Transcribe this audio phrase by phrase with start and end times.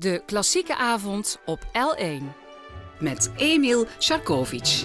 [0.00, 2.22] De klassieke avond op L1.
[2.98, 4.84] Met Emil Sharkovic.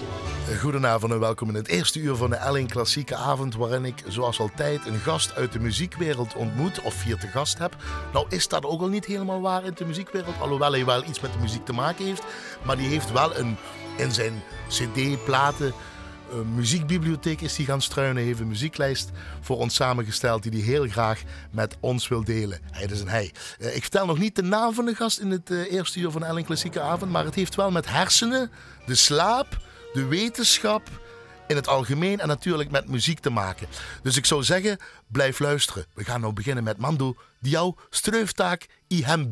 [0.60, 4.40] Goedenavond en welkom in het eerste uur van de L1 Klassieke Avond, waarin ik zoals
[4.40, 7.76] altijd een gast uit de muziekwereld ontmoet of vier te gast heb.
[8.12, 11.20] Nou is dat ook al niet helemaal waar in de muziekwereld, alhoewel hij wel iets
[11.20, 12.24] met de muziek te maken heeft.
[12.62, 13.56] Maar die heeft wel een,
[13.96, 15.74] in zijn cd, platen, een
[16.54, 18.22] muziekbibliotheek is die gaan struinen.
[18.22, 22.60] Heeft een muzieklijst voor ons samengesteld die hij heel graag met ons wil delen.
[22.70, 23.32] Hij is een hij.
[23.58, 26.10] Uh, ik vertel nog niet de naam van de gast in het uh, eerste uur
[26.10, 28.50] van Ellen Klassieke Avond, maar het heeft wel met hersenen,
[28.86, 29.58] de slaap,
[29.92, 30.88] de wetenschap
[31.46, 33.66] in het algemeen en natuurlijk met muziek te maken.
[34.02, 35.86] Dus ik zou zeggen, blijf luisteren.
[35.94, 39.28] We gaan nou beginnen met Mando, die jouw streuftaak i hem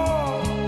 [0.00, 0.59] amor.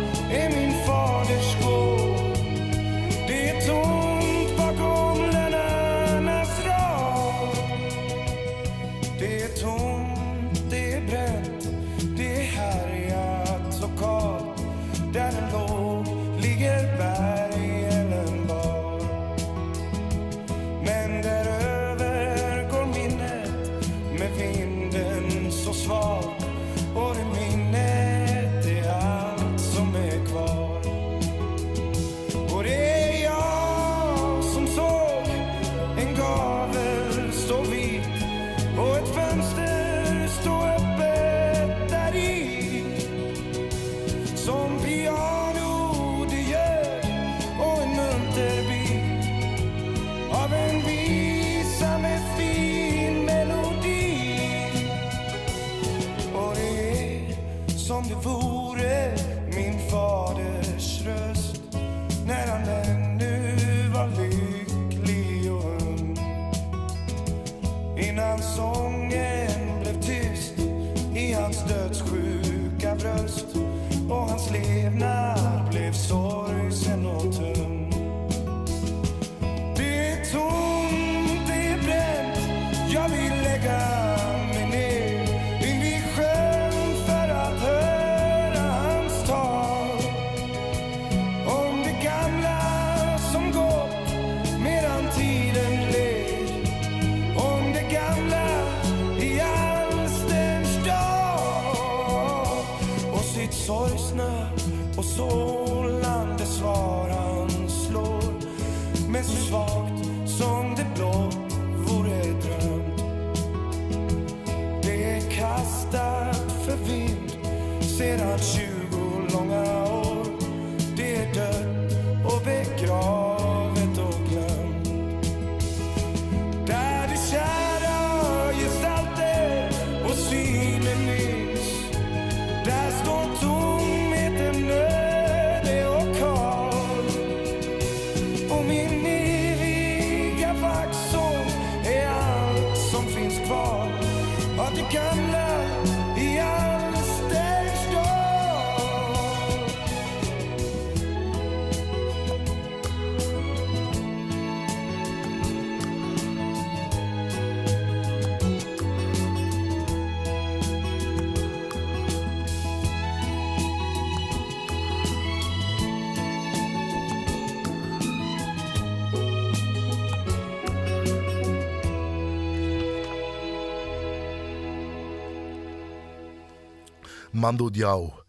[177.43, 178.25] Mando Diao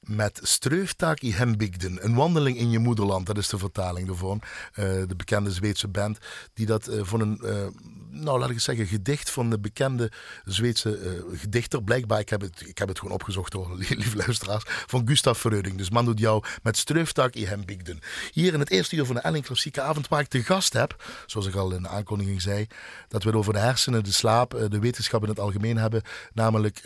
[0.00, 2.04] met Streeftaki Hembigden.
[2.04, 4.40] Een wandeling in je moederland, dat is de vertaling ervan.
[4.42, 6.18] Uh, de bekende Zweedse band
[6.54, 7.66] die dat uh, van een, uh,
[8.10, 10.12] nou laat ik zeggen, gedicht van de bekende
[10.44, 15.08] Zweedse gedichter, blijkbaar, ik heb, het, ik heb het gewoon opgezocht hoor, lieve luisteraars, van
[15.08, 15.78] Gustav Verreuding.
[15.78, 18.00] Dus man doet jou met Streeftaki Hembigden.
[18.32, 21.04] Hier in het eerste uur van de Elling Klassieke Avond, waar ik te gast heb,
[21.26, 22.66] zoals ik al in de aankondiging zei,
[23.08, 26.02] dat we het over de hersenen, de slaap, de wetenschap in het algemeen hebben,
[26.32, 26.82] namelijk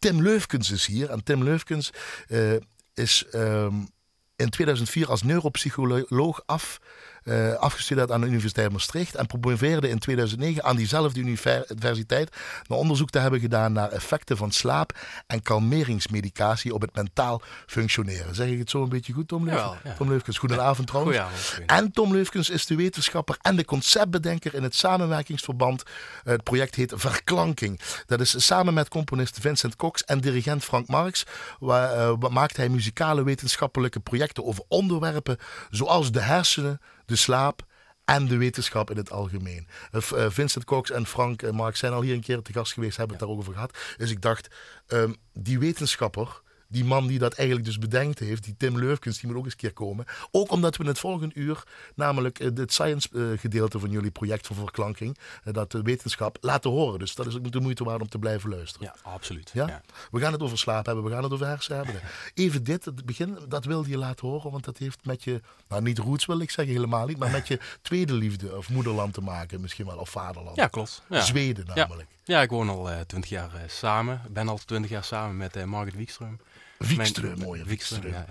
[0.00, 1.10] Tim Leufkens is hier.
[1.10, 1.90] En Tim Leufkens
[2.28, 2.56] uh,
[2.94, 3.88] is um,
[4.36, 6.80] in 2004 als neuropsycholoog af
[7.30, 12.36] uh, afgestudeerd aan de Universiteit Maastricht en promoveerde in 2009 aan diezelfde universiteit
[12.66, 18.34] een onderzoek te hebben gedaan naar effecten van slaap en kalmeringsmedicatie op het mentaal functioneren.
[18.34, 19.76] Zeg ik het zo een beetje goed, Tom Leufkens?
[19.84, 21.16] Ja, Tom Leufkens, goedenavond trouwens.
[21.16, 21.70] Goedenavond.
[21.70, 25.82] En Tom Leufkens is de wetenschapper en de conceptbedenker in het samenwerkingsverband.
[26.22, 27.80] Het project heet Verklanking.
[28.06, 31.24] Dat is samen met componist Vincent Cox en dirigent Frank Marx.
[31.58, 35.36] Waar, uh, maakt hij muzikale wetenschappelijke projecten over onderwerpen
[35.70, 36.80] zoals de hersenen,
[37.10, 37.66] de slaap
[38.04, 39.68] en de wetenschap in het algemeen.
[39.92, 42.96] Uh, Vincent Cox en Frank uh, Mark zijn al hier een keer te gast geweest,
[42.96, 43.78] hebben het daarover gehad.
[43.96, 44.48] Dus ik dacht,
[44.88, 46.40] um, die wetenschapper
[46.70, 49.52] die man die dat eigenlijk dus bedenkt heeft, die Tim Leufkens, die moet ook eens
[49.52, 50.04] een keer komen.
[50.30, 51.62] Ook omdat we in het volgende uur,
[51.94, 56.98] namelijk het science gedeelte van jullie project van verklanking, dat de wetenschap laten horen.
[56.98, 58.92] Dus dat is ook de moeite waard om te blijven luisteren.
[58.94, 59.50] Ja, absoluut.
[59.52, 59.66] Ja?
[59.66, 59.82] ja?
[60.10, 61.94] We gaan het over slaap hebben, we gaan het over hersen hebben.
[62.34, 65.82] Even dit, het begin, dat wilde je laten horen, want dat heeft met je, nou
[65.82, 69.20] niet roots wil ik zeggen, helemaal niet, maar met je tweede liefde of moederland te
[69.20, 70.56] maken, misschien wel, of vaderland.
[70.56, 71.02] Ja, klopt.
[71.08, 71.20] Ja.
[71.20, 72.08] Zweden namelijk.
[72.24, 72.36] Ja.
[72.36, 76.48] ja, ik woon al twintig jaar samen, ben al twintig jaar samen met Margaret Wiekström.
[76.86, 78.10] Wikström, mooie Wikström.
[78.10, 78.26] Ja,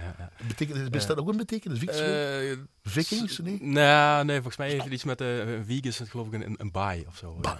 [0.92, 1.80] ja, dat ook een betekenis?
[1.80, 2.08] Wikström?
[2.08, 3.38] Uh, Vikings?
[3.38, 3.64] Nee?
[3.64, 6.72] Nou, nee, volgens mij heeft het iets met de uh, Wieg geloof ik een, een
[6.72, 7.38] baai of zo.
[7.42, 7.58] Nou,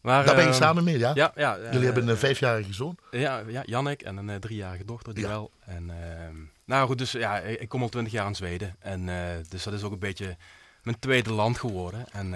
[0.00, 1.10] maar, Daar ben je uh, samen mee, ja?
[1.14, 1.32] Ja.
[1.34, 2.98] ja Jullie hebben een vijfjarige zoon?
[3.10, 5.50] Ja, ja Jannik en een driejarige dochter, die wel.
[5.60, 5.92] En,
[6.64, 8.76] nou goed, dus ja, ik, ik kom al twintig jaar in Zweden.
[8.78, 9.06] En
[9.48, 10.36] dus dat is ook een beetje
[10.82, 12.04] mijn tweede land geworden.
[12.10, 12.34] En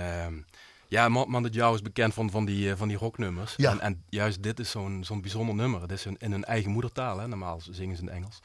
[0.88, 3.54] ja, Man dat Jou is bekend van, van, die, van die rocknummers.
[3.56, 3.70] Ja.
[3.70, 5.80] En, en juist dit is zo'n zo'n bijzonder nummer.
[5.80, 7.28] Het is in, in hun eigen moedertaal, hè.
[7.28, 8.40] normaal zingen ze in het Engels.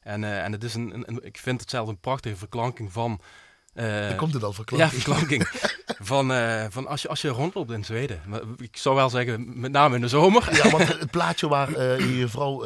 [0.00, 3.20] En, uh, en het is een, een, ik vind het zelf een prachtige verklanking van...
[3.80, 4.92] Uh, komt het al, verklanking.
[4.92, 5.48] Ja, verklanking.
[6.12, 8.20] van, uh, van als, je, als je rondloopt in Zweden.
[8.56, 10.48] Ik zou wel zeggen, met name in de zomer.
[10.56, 12.64] Ja, want het plaatje waar uh, je vrouw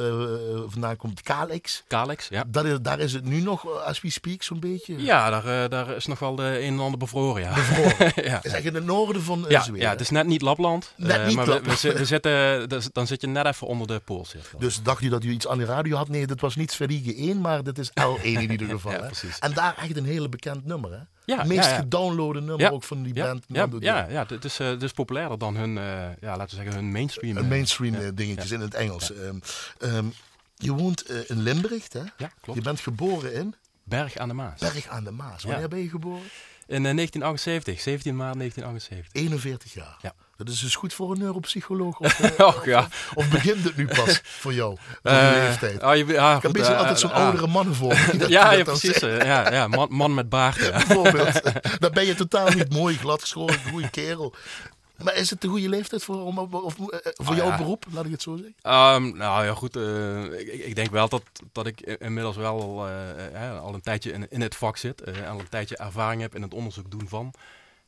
[0.68, 1.84] vandaan komt, Kalix.
[1.86, 2.44] Kalix, ja.
[2.46, 5.02] Dat is, daar is het nu nog, as we speak, zo'n beetje.
[5.02, 7.54] Ja, daar, daar is nog wel de een en ander bevroren, ja.
[7.54, 8.12] Bevroren.
[8.30, 8.42] ja.
[8.42, 9.82] Is echt in het noorden van ja, Zweden.
[9.82, 10.92] Ja, het is net niet Lapland.
[10.96, 11.80] Net niet maar Lapland.
[11.80, 14.58] We, we, we zitten, dan zit je net even onder de poolcirkel.
[14.58, 16.08] Dus dacht u dat u iets aan de radio had?
[16.08, 18.92] Nee, dit was niet Sverige 1, maar dit is L1 in ieder geval.
[18.92, 19.06] ja, hè?
[19.06, 19.38] precies.
[19.38, 20.98] En daar echt een hele bekend nummer, hè?
[21.24, 23.44] Ja, het meest ja, gedownloade nummer ook van die band.
[23.48, 27.36] Ja, ja, het is, is populairder dan hun, uh, ja, laten we zeggen, hun mainstream.
[27.36, 29.10] Uh, mainstream eh, dingetjes in het Engels.
[29.10, 29.40] Um,
[29.78, 30.12] um,
[30.56, 32.02] je woont in Limburg, hè?
[32.16, 32.58] Ja, klopt.
[32.58, 33.54] Je bent geboren in
[33.84, 34.60] Berg aan de Maas.
[34.60, 35.42] Berg aan de Maas.
[35.42, 36.22] Wanneer ben je geboren?
[36.66, 39.22] In uh, 1978, 17 maart 1978.
[39.22, 39.98] 41 jaar.
[40.00, 40.14] Ja.
[40.36, 41.98] Dat is dus goed voor een neuropsycholoog.
[41.98, 42.78] Of, uh, Och, ja.
[42.78, 44.76] of, of begint het nu pas voor jou?
[45.02, 45.80] Die leeftijd.
[45.80, 47.22] ah, je, ja, Ik heb eh, altijd zo'n ah.
[47.24, 47.96] oudere mannen voor.
[48.18, 48.98] dat- Ja, precies.
[48.98, 50.56] Ja, ja man, man met baard.
[50.56, 50.70] Ja.
[50.70, 51.40] Bijvoorbeeld.
[51.78, 54.34] Dan ben je totaal niet mooi, gladgeschoren, goede kerel.
[55.02, 56.92] Maar is het de goede leeftijd voor, om, of, voor
[57.30, 57.56] Ah, jouw ja.
[57.56, 57.84] beroep?
[57.92, 58.54] Laat ik het zo zeggen.
[58.62, 59.76] Ehm, nou ja, goed.
[60.38, 61.22] ik, ik denk wel dat,
[61.52, 62.86] dat ik inmiddels wel al,
[63.60, 65.00] al een tijdje in, in het vak zit.
[65.02, 67.32] en al een tijdje ervaring heb in het onderzoek doen van.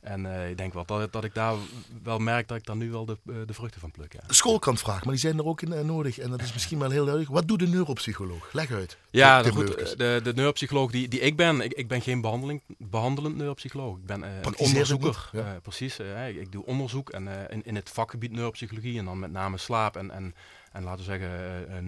[0.06, 1.54] En eh, ik denk wel dat, dat ik daar
[2.02, 4.12] wel merk dat ik daar nu wel de, eh, de vruchten van pluk.
[4.12, 6.18] Ja, De schoolkantvraag, maar die zijn er ook in eh, nodig.
[6.18, 7.32] En dat is misschien wel heel duidelijk.
[7.34, 8.52] Wat doet de neuropsycholoog?
[8.52, 8.96] Leg uit.
[9.10, 9.90] ja nou goed, Leukens.
[9.90, 13.96] eh, de, de neuropsycholoog die, die ik ben, ik, ik ben geen behandeling, behandelend neuropsycholoog.
[13.96, 15.28] Ik ben een onderzoeker.
[15.32, 15.58] ja.
[15.62, 15.98] precies,
[16.38, 20.10] ik, doe onderzoek en, in, in het vakgebied neuropsychologie en dan met name slaap en,
[20.10, 20.34] en,
[20.72, 21.30] en laten we zeggen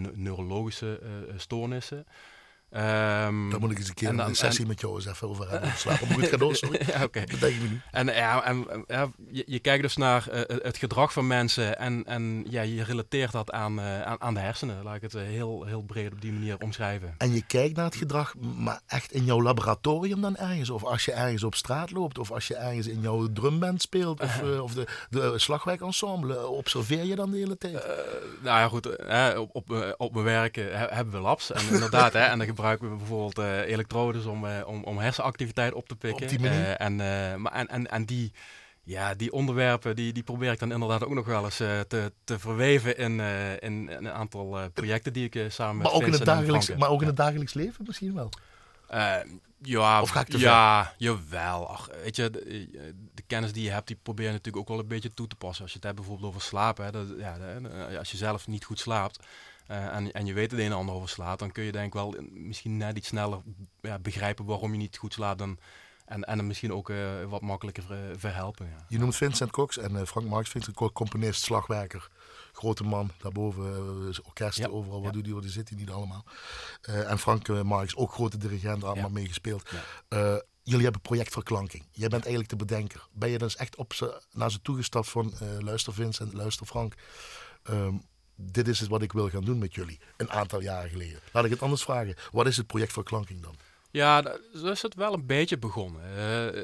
[0.01, 1.01] ne- neurologische
[1.37, 2.07] stoornissen.
[2.71, 5.51] Ehm, Daar moet ik eens een keer dan- een sessie met jou eens even over
[5.51, 5.69] hebben.
[5.87, 6.81] Maar goed, ga door, sorry.
[6.95, 7.25] ja, oké.
[7.31, 7.81] Dat denk ik me nu.
[7.91, 12.03] En, ja, en ja, je, je kijkt dus naar eh, het gedrag van mensen en,
[12.07, 14.83] en ja, je relateert dat aan, eh, aan, aan de hersenen.
[14.83, 17.15] Laat ik het eh, heel, heel breed op die manier omschrijven.
[17.19, 20.71] En je kijkt naar het gedrag, maar echt in jouw laboratorium dan ergens?
[20.71, 22.19] Of als je ergens op straat loopt?
[22.19, 24.21] Of als je ergens in jouw drumband speelt?
[24.21, 26.37] Of, eh, of de, de slagwerkensemble?
[26.37, 27.73] eh, Observeer je dan de hele tijd?
[28.43, 31.53] Nou ja, goed, eh, op, op, eh, op mijn werk eh, he- hebben we labs.
[31.53, 35.73] En inderdaad, hè, en dan gebruiken we bijvoorbeeld eh, elektrodes om, eh, om, om hersenactiviteit
[35.73, 36.23] op te pikken.
[36.23, 36.77] Op die manier?
[36.77, 36.97] Eh, en,
[37.41, 38.33] maar, en, en, en die,
[38.83, 42.38] ja, die onderwerpen, die, die probeer ik dan inderdaad ook nog wel eens te, te
[42.38, 43.21] verweven in,
[43.61, 46.88] in, in een aantal projecten die ik samen met maar, ook in het dagelijks, maar
[46.91, 48.31] ook in het dagelijks leven misschien wel?
[49.61, 51.69] Ja, Of ga ik te ja, jawel.
[51.69, 52.69] Ach, weet je, de,
[53.15, 55.37] de kennis die je hebt, die probeer je natuurlijk ook wel een beetje toe te
[55.37, 55.62] passen.
[55.62, 57.37] Als je het hebt bijvoorbeeld over slapen, hè, dat, ja,
[57.99, 59.19] als je zelf niet goed slaapt,
[59.69, 61.93] en, en je weet het een en ander over slaat, dan kun je denk ik
[61.93, 63.41] wel misschien net iets sneller
[63.81, 65.59] ja, begrijpen waarom je niet goed slaat dan,
[66.05, 66.93] en, en hem misschien ook
[67.29, 67.85] wat makkelijker
[68.17, 68.67] verhelpen.
[68.67, 68.85] Ja.
[68.89, 72.09] Je noemt Vincent Cox en Frank Marx, Vincent Cox, componist, slagwerker
[72.59, 76.25] grote man daarboven, orkesten overal, wat doet hij, wat zit hij niet allemaal.
[76.89, 79.71] Uh, en Frank uh, Marx, ook grote dirigent, allemaal meegespeeld.
[80.63, 81.85] jullie hebben projectverklanking.
[81.91, 83.07] Jij bent eigenlijk de bedenker.
[83.13, 86.95] Ben je dus echt op ze, naar ze toegestapt van luister Vincent, luister Frank.
[87.71, 88.03] Um,
[88.40, 89.99] dit is wat ik wil gaan doen met jullie.
[90.16, 91.21] Een aantal jaren geleden.
[91.33, 92.14] Laat ik het anders vragen.
[92.33, 93.54] Wat is het project Verklanking dan?
[93.90, 94.23] Ja,
[94.54, 96.02] zo is het wel een beetje begonnen.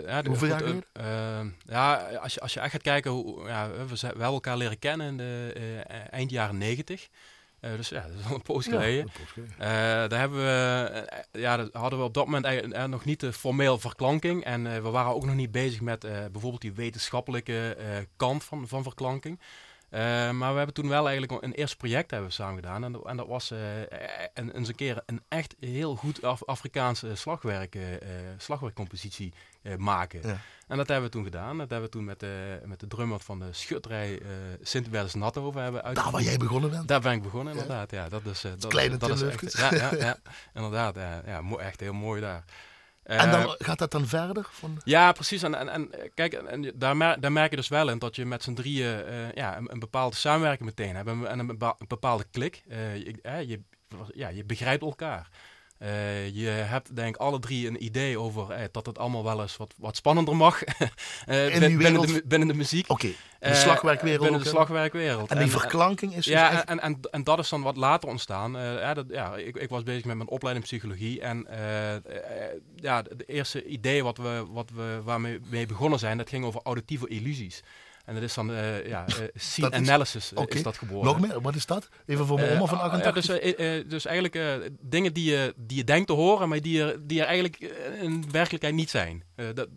[0.04, 0.84] Uh, Hoeveel jaar geleden?
[1.00, 4.78] Uh, ja, als je, als je echt gaat kijken, hoe, ja, we hebben elkaar leren
[4.78, 5.52] kennen in de
[6.10, 7.08] eind jaren negentig.
[7.60, 9.10] dus ja, dat is al een poos geleden.
[9.58, 14.44] Ja, daar hebben we, ja, hadden we op dat moment nog niet de formeel verklanking.
[14.44, 17.76] En we waren ook nog niet bezig met bijvoorbeeld die wetenschappelijke
[18.16, 19.40] kant van, van verklanking.
[19.94, 22.84] Uh, maar we hebben toen wel eigenlijk een eerste project hebben we samen gedaan.
[22.84, 23.58] En, en dat was uh,
[24.34, 27.78] een, eens een keer een echt heel goed Af Afrikaanse slagwerk,
[28.36, 29.32] slagwerkcompositie
[29.76, 30.20] maken.
[30.22, 30.38] Ja.
[30.68, 31.58] En dat hebben we toen gedaan.
[31.58, 34.20] Dat hebben we toen met de, met de drummer van de schutterij
[34.62, 35.96] Sint-Welles Nathoven hebben uit.
[35.96, 36.88] Daar waar jij begonnen bent?
[36.88, 37.90] Daar ben ik begonnen, inderdaad.
[37.90, 40.16] Ja, dat is, dat, Kleine dat is echt, ja, ja, ja,
[40.54, 40.94] inderdaad.
[40.94, 42.44] Ja, ja, echt heel mooi daar.
[43.04, 44.46] En dan eh, gaat dat dan verder?
[44.50, 44.80] Van...
[44.84, 45.42] Ja, precies.
[45.42, 48.26] En, en, en kijk, en daar, mer daar merk je dus wel in dat je
[48.26, 52.25] met z'n drieën uh, ja, een, een, bepaalde samenwerking meteen hebt en een, een bepaalde
[52.30, 52.62] klik.
[52.68, 53.14] Je,
[53.46, 53.61] je,
[54.14, 55.28] ja, je begrijpt elkaar.
[55.84, 59.40] Uh, je hebt denk ik alle drie een idee over eh, dat het allemaal wel
[59.42, 60.88] eens wat, wat spannender mag uh,
[61.26, 62.90] binnen, de, binnen de muziek.
[62.90, 64.22] Oké, de slagwerkwereld.
[64.22, 65.30] binnen de slagwerkwereld.
[65.30, 66.64] En die verklanking is dus Ja, echt...
[66.64, 68.52] en, en, en dat is dan wat later ontstaan.
[68.52, 71.20] ja, dat, ja, ik, ik was bezig met mijn opleiding psychologie.
[71.20, 71.46] En
[72.76, 76.60] ja, de, eerste idee wat we, wat we, waarmee mee begonnen zijn, dat ging over
[76.62, 77.62] auditieve illusies.
[78.04, 81.04] En dat is dan uh, ja, uh, scene analysis is, is dat geboren.
[81.04, 81.40] Nog meer?
[81.40, 81.88] Wat is dat?
[82.06, 83.40] Even voor mijn oma van 88.
[83.40, 87.06] Ja, dus, dus eigenlijk dingen die je, die je denkt te horen, maar die er,
[87.06, 87.56] die er eigenlijk
[88.00, 89.25] in werkelijkheid niet zijn.
[89.54, 89.68] dat,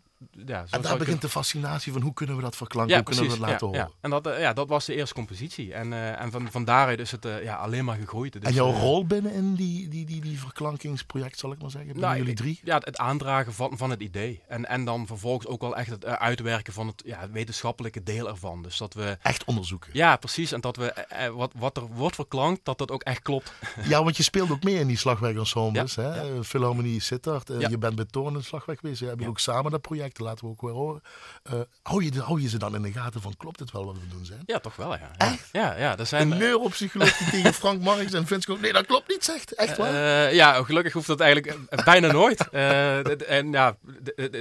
[0.46, 3.30] ja, en daar begint de fascinatie van hoe kunnen we dat verklanken, hoe kunnen we
[3.30, 3.92] het laten horen.
[4.02, 5.74] En dat, uh, ja, dat was de eerste compositie.
[5.74, 8.34] En, uh, en van, van daaruit is het uh, ja, alleen maar gegroeid.
[8.34, 11.92] Dus, en jouw rol binnen in die, die, die, die verklankingsproject, zal ik maar zeggen,
[11.92, 12.60] binnen nou, jullie drie?
[12.64, 14.42] Ja, het aandragen van, van het idee.
[14.48, 18.64] En, en dan vervolgens ook wel echt het uitwerken van het ja, wetenschappelijke deel ervan.
[18.64, 19.18] Dus dat we...
[19.22, 19.90] Echt onderzoeken.
[19.94, 20.52] Ja, precies.
[20.52, 23.54] En dat we wat, wat er wordt verklankt, dat dat ook echt klopt.
[23.90, 25.96] ja, want je speelt ook mee in die slagwerkensembles.
[25.96, 26.22] Ja, hè?
[26.22, 26.44] Ja.
[26.44, 27.48] Philharmonie Sittard.
[27.48, 29.00] Je bent bij Toorn slagwerk geweest.
[29.00, 31.02] Je hebt ook samen dat project laten we ook weer horen.
[31.54, 33.96] Uh, hou, je, hou je ze dan in de gaten van, klopt het wel wat
[33.96, 34.42] we doen zijn?
[34.46, 35.12] Ja, toch wel, ja.
[35.18, 35.50] Echt?
[35.52, 35.98] Ja, ja.
[35.98, 39.52] Er zijn, een neuropsycholoog die tegen Frank Marx en Vince nee, dat klopt niet, zegt.
[39.52, 39.94] Echt waar?
[39.94, 42.50] Uh, ja, gelukkig hoeft dat eigenlijk bijna nooit.
[42.50, 43.78] en ja,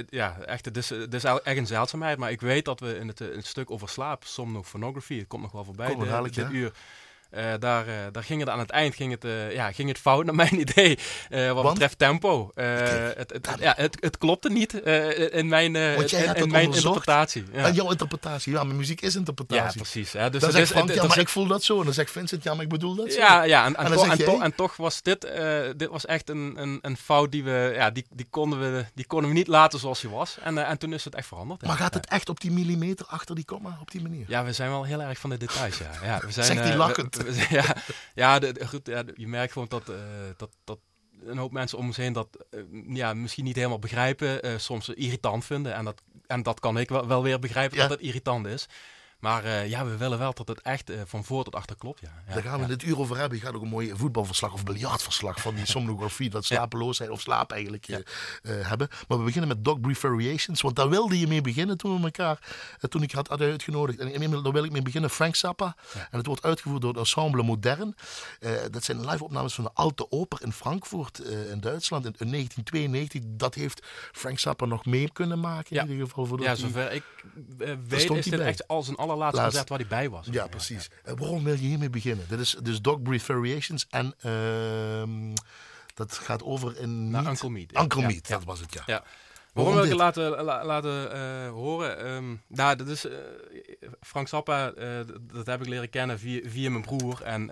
[0.09, 2.17] ja echt, het is, het is echt een zeldzaamheid.
[2.17, 4.23] Maar ik weet dat we in het, in het stuk over slaap,
[4.63, 5.95] somnografie, het komt nog wel voorbij,
[6.31, 6.71] dit uur
[7.31, 9.97] uh, daar, uh, daar ging het aan het eind ging het, uh, ja, ging het
[9.97, 10.97] fout naar mijn idee
[11.29, 11.69] wat Want?
[11.69, 12.51] betreft tempo.
[12.55, 17.43] Het, het, ja, het, het, klopte niet in mijn, in mijn interpretatie.
[17.51, 17.65] Ja.
[17.65, 19.63] En jouw interpretatie, ja, mijn muziek is interpretatie.
[19.63, 20.11] Ja, precies.
[20.11, 21.79] Ja, dus dan zegt Frank, ja, maar ik voel dat zo.
[21.79, 23.19] En dan zegt Vincent, ja, maar ik bedoel dat zo.
[23.19, 25.31] Ja, ja en, en, en, to en, to en, toch was dit,
[25.77, 29.05] dit was echt een, een, een fout die we, ja, die, die, konden we, die
[29.05, 30.37] konden we niet laten zoals hij was.
[30.43, 31.65] En, en toen is het echt veranderd.
[31.65, 34.25] Maar gaat het echt op die millimeter achter die komma, op die manier?
[34.27, 35.91] Ja, we zijn wel heel erg van de details, ja.
[36.03, 37.16] ja we zijn, zegt hij lachend.
[37.49, 37.75] ja,
[38.15, 39.95] ja, de, goed, ja, je merkt gewoon dat, uh,
[40.37, 40.79] dat, dat
[41.25, 42.61] een hoop mensen om ons heen dat uh,
[42.95, 45.73] ja, misschien niet helemaal begrijpen, uh, soms irritant vinden.
[45.73, 47.87] En dat, en dat kan ik wel, wel weer begrijpen ja.
[47.87, 48.67] dat het irritant is.
[49.19, 51.99] Maar uh, ja, we willen wel dat het echt uh, van voor tot achter klopt.
[52.01, 52.23] Ja.
[52.27, 52.71] ja Daar gaan we ja.
[52.71, 53.37] het uur over hebben.
[53.37, 57.51] Je gaat ook een mooi voetbalverslag of biljartverslag van die somnografie, dat slapeloosheid of slaap
[57.51, 57.97] eigenlijk uh,
[58.41, 58.87] hebben.
[59.07, 62.03] Maar we beginnen met Dog Brief Variations, want daar wilde je mee beginnen toen we
[62.03, 62.39] elkaar,
[62.89, 63.99] toen ik had uitgenodigd.
[63.99, 65.75] En daar wil ik mee beginnen, Frank Zappa.
[65.93, 67.95] En het wordt uitgevoerd door het Ensemble Modern.
[68.71, 73.21] dat zijn live opnames van de Alte Oper in Frankfurt in Duitsland in, in, 1992.
[73.25, 76.25] Dat heeft Frank Zappa nog mee kunnen maken in ieder geval.
[76.25, 77.03] Voor ja, zover ik
[77.87, 79.57] weet is dit echt als een allerlaatste Laatst.
[79.57, 80.25] concert waar hij bij was.
[80.25, 80.89] Ja, ja precies.
[81.05, 81.11] Ja.
[81.11, 82.25] Uh, waarom wil je hiermee beginnen?
[82.29, 85.33] Dit is dus Dog Breath Variations en uh,
[85.93, 87.09] dat gaat over in...
[87.09, 87.81] Nou, Uncle Meat.
[87.81, 88.07] Uncle ja.
[88.07, 88.83] Meat, dat was het, ja.
[88.85, 89.03] ja.
[89.53, 92.07] Waarom, wil ik het laten, la, laten uh, horen?
[92.11, 93.13] Um, nou, dat is uh,
[94.01, 97.21] Frank Zappa, uh, dat heb ik leren kennen via, via mijn broer.
[97.21, 97.49] En,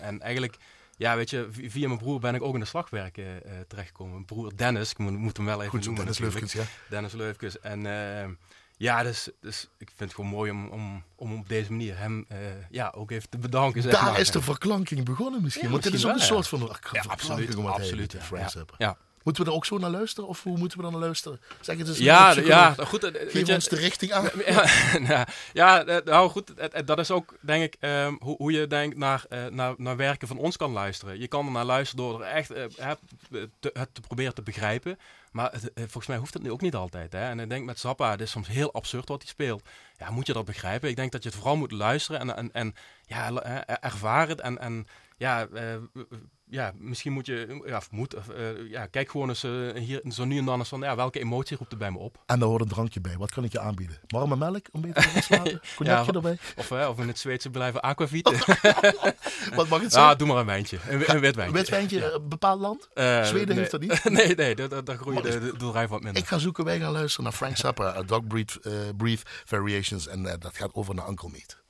[0.00, 0.56] en eigenlijk,
[0.96, 4.12] ja, weet je, via mijn broer ben ik ook in de slagwerken terechtgekomen.
[4.12, 5.98] Mijn broer Dennis, ik moet, moet hem wel even Goed, noemen.
[5.98, 6.64] Dennis Leufkens, ja.
[6.88, 7.60] Dennis Leufkens.
[7.60, 8.32] En ehm,
[8.76, 12.26] ja, dus, dus ik vind het gewoon mooi om, om, om op deze manier hem
[12.32, 12.38] uh,
[12.70, 13.82] ja, ook even te bedanken.
[13.82, 14.20] Zeg Daar maar.
[14.20, 15.64] is de verklanking begonnen misschien.
[15.64, 16.60] Ja, want dit is ook een soort van
[16.92, 18.96] ja, absoluut, absoluut, ja, ja.
[19.26, 20.28] Moeten we er ook zo naar luisteren?
[20.28, 21.40] Of hoe moeten we dan naar luisteren?
[21.60, 21.98] Zeg het eens.
[21.98, 23.04] Ja, ja, goed.
[23.04, 24.30] eh, Geef weet je, ons de richting aan.
[25.06, 26.52] Ja, ja, eh, nou goed,
[26.86, 30.28] dat is ook denk ik ehm, hoe, hoe je denkt naar, eh, naar, naar werken
[30.28, 31.18] van ons kan luisteren.
[31.20, 34.98] Je kan er naar luisteren door er echt te, het te proberen te begrijpen.
[35.32, 37.12] Maar het, volgens mij hoeft het nu ook niet altijd.
[37.12, 37.28] Hè?
[37.28, 39.62] En ik denk met Zappa, het is soms heel absurd wat hij speelt.
[39.98, 40.88] Ja, moet je dat begrijpen?
[40.88, 42.74] Ik denk dat je het vooral moet luisteren en, en, en
[43.06, 43.32] ja,
[43.80, 44.40] ervaren.
[44.40, 45.48] En, en ja,
[46.48, 50.24] ja, misschien moet je, ja, of moet, eh, ja, kijk gewoon eens eh, hier zo
[50.24, 52.22] nu en dan eens van, ja, welke emotie roept er bij me op?
[52.26, 53.16] En daar hoort een drankje bij.
[53.16, 53.98] Wat kan ik je aanbieden?
[54.06, 55.60] Warme melk om beter te?
[55.76, 56.38] Cognacje Ja, erbij?
[56.56, 58.30] Of, hè, of in het Zweedse blijven aquavit.
[59.54, 60.04] Wat mag het zijn?
[60.04, 60.78] Ah, doe maar een wijntje.
[60.88, 61.58] Een, een wit wijntje.
[61.58, 62.10] Wit wijntje, Ja.
[62.10, 62.88] een bepaald land?
[62.94, 63.56] Zweden nee.
[63.58, 64.04] heeft dat niet?
[64.18, 66.22] nee, nee, daar- daar groeit de, de, wat minder.
[66.22, 68.58] Ik ga zoeken, wij gaan luisteren naar Frank Zappa, Dog Breed,
[68.96, 70.06] Breathe Variations.
[70.06, 71.64] En dat gaat over naar Uncle Meat.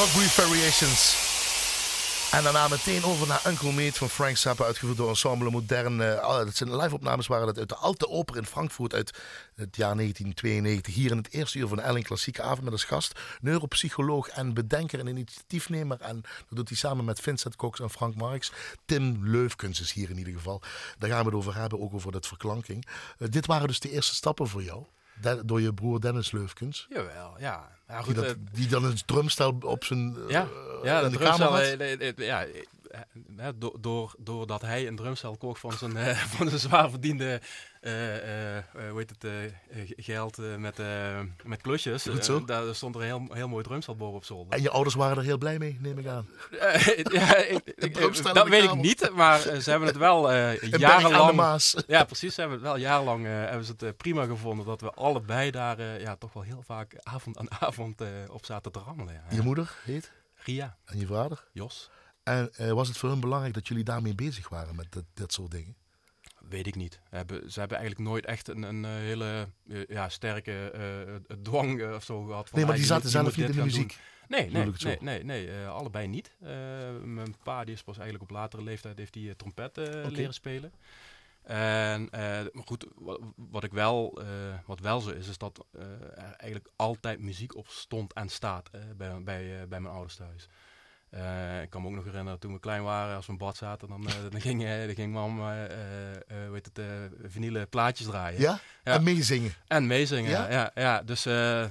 [0.00, 1.16] Dogbury Variations.
[2.32, 6.00] En daarna meteen over naar Uncle Meat van Frank Zappa, uitgevoerd door Ensemble Modern.
[6.00, 9.10] Uh, dat zijn live-opnames waren dat uit de Alte Oper in Frankfurt uit
[9.54, 10.94] het jaar 1992.
[10.94, 14.54] Hier in het eerste uur van de Elling Klassieke Avond met als gast neuropsycholoog en
[14.54, 16.00] bedenker en initiatiefnemer.
[16.00, 18.52] En dat doet hij samen met Vincent Cox en Frank Marx.
[18.84, 20.62] Tim Leufkens is hier in ieder geval.
[20.98, 22.86] Daar gaan we het over hebben, ook over dat verklanking.
[23.18, 24.84] Uh, dit waren dus de eerste stappen voor jou
[25.44, 26.86] door je broer Dennis Leufkens.
[26.90, 27.68] Jawel, ja.
[27.88, 31.58] goed, die, dat, die, dan een drumstel op zijn ja, uh, ja, de, de drumstel,
[32.24, 32.46] ja,
[33.80, 37.40] door, doordat hij een drumstel kocht van zijn, van zijn zwaar verdiende
[37.80, 39.54] uh, uh, hoe heet het,
[39.96, 40.80] geld met,
[41.44, 42.02] met klusjes.
[42.46, 44.52] daar stond er een heel, heel mooi drumstel boven op zolder.
[44.52, 46.28] En je ouders waren er heel blij mee, neem ik aan.
[47.12, 51.62] ja, ik, dat weet ik niet, maar ze hebben het wel jarenlang...
[51.86, 52.34] Ja, precies.
[52.34, 56.16] Ze hebben het wel jarenlang hebben ze het prima gevonden dat we allebei daar ja,
[56.16, 59.14] toch wel heel vaak avond aan avond op zaten te rammelen.
[59.14, 59.36] Ja.
[59.36, 60.12] Je moeder heet?
[60.34, 60.76] Ria.
[60.84, 61.44] En je vader?
[61.52, 61.90] Jos.
[62.22, 65.50] En was het voor hun belangrijk dat jullie daarmee bezig waren met dit, dit soort
[65.50, 65.76] dingen?
[66.48, 67.00] Weet ik niet.
[67.08, 70.72] Hebben, ze hebben eigenlijk nooit echt een, een hele uh, ja, sterke
[71.28, 72.48] uh, dwang of zo gehad.
[72.48, 73.98] Van, nee, maar die zaten zelf niet in de muziek.
[74.28, 76.32] Nee, nee, nee, nee, nee allebei niet.
[77.04, 80.04] mijn pa die is pas eigenlijk op latere leeftijd heeft die trompet okay.
[80.04, 80.72] leren spelen.
[81.42, 82.08] En
[82.52, 84.22] maar goed, wat, wat, ik wel,
[84.66, 89.22] wat wel zo is, is dat er eigenlijk altijd muziek op stond en staat bij,
[89.22, 90.48] bij, bij mijn ouders thuis.
[91.14, 93.56] Uh, ik kan me ook nog herinneren toen we klein waren, als we in bad
[93.56, 95.40] zaten, dan, uh, dan, ging, uh, dan ging mam
[96.52, 96.80] heet het,
[97.24, 98.40] vinylen plaatjes draaien.
[98.40, 98.60] Ja?
[98.84, 98.92] ja?
[98.92, 99.52] En meezingen.
[99.66, 100.50] En meezingen, ja.
[100.50, 101.02] ja, ja.
[101.02, 101.22] Dus,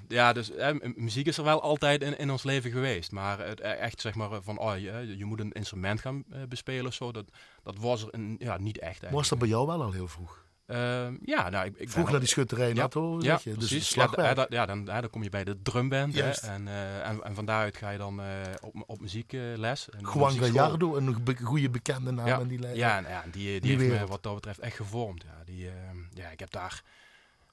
[0.07, 0.51] ja, dus
[0.95, 3.11] muziek is er wel altijd in, in ons leven geweest.
[3.11, 6.93] Maar het, echt zeg maar van, oh, je, je moet een instrument gaan bespelen of
[6.93, 7.25] zo, dat,
[7.63, 9.15] dat was er een, ja, niet echt eigenlijk.
[9.15, 10.47] Was dat bij jou wel al heel vroeg?
[10.71, 13.53] Uh, ja, nou, ik, ik Vroeg naar die schutterij ja, NATO, ja, je.
[13.53, 13.93] Dus precies.
[13.93, 16.15] Ja, da, ja, dan, dan kom je bij de drumband.
[16.15, 18.25] Hè, en, uh, en, en van daaruit ga je dan uh,
[18.61, 19.87] op, op muziekles.
[20.13, 22.75] Juan Gallardo, een be goede bekende naam ja, in die lijn.
[22.75, 25.23] Ja, nou ja die, die, die heeft me wat dat betreft echt gevormd.
[25.23, 26.83] Ja, die, ehm, ja ik heb daar,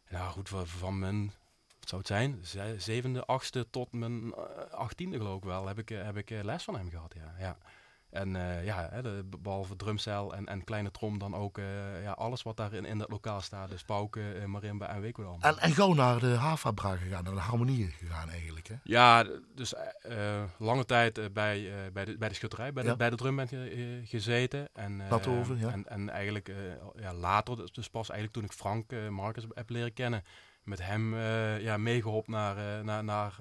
[0.09, 1.33] nou goed, van, mijn
[1.79, 2.11] wat zou het
[2.47, 4.35] zijn, zevende, achtste tot mijn
[4.71, 7.15] achttiende geloof ik wel, heb ik, heb ik les van hem gehad.
[7.17, 7.57] Ja, ja.
[8.11, 12.43] En uh, ja, de, behalve drumcel en, en kleine trom dan ook uh, ja, alles
[12.43, 13.69] wat daar in, in dat lokaal staat.
[13.69, 17.35] Dus pauken, uh, marimba en weet ik En, en gewoon naar de Havabra gegaan, naar
[17.35, 18.75] de harmonieën gegaan eigenlijk hè?
[18.83, 19.75] Ja, dus
[20.59, 23.53] lange tijd bij, bij, de, bij de schutterij, bij, de, bij de drumband
[24.05, 24.69] gezeten.
[24.73, 25.71] En, over, ja.
[25.71, 26.53] En, en eigenlijk
[26.97, 30.23] ja, later, dus, dus pas eigenlijk toen ik Frank Marcus heb leren kennen,
[30.63, 31.17] met hem
[31.61, 33.35] ja, meegeholpen naar, naar, naar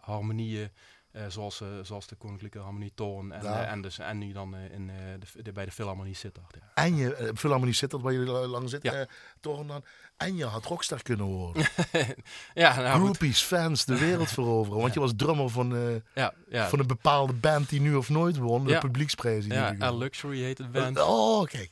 [0.00, 0.70] harmonieën.
[1.18, 4.56] Uh, zoals, uh, zoals de Koninklijke Harmonie Toon en, uh, en, dus, en nu dan
[4.56, 6.54] in, de, de, bij de Philharmonie Sittard.
[6.54, 6.82] Ja.
[6.82, 9.06] En je, Philharmonie Sittard, waar je lang zit, ja.
[9.40, 9.84] Dan.
[10.16, 11.66] En je had rockstar kunnen worden.
[12.54, 14.80] ja, nou, Groupies, fans, de wereld veroveren.
[14.80, 16.02] Want je was drummer van,
[16.50, 18.64] van een bepaalde band die nu of nooit won.
[18.64, 19.46] De publieksprijs.
[19.46, 21.00] Ja, Luxury heet het band.
[21.00, 21.70] Oh, kijk.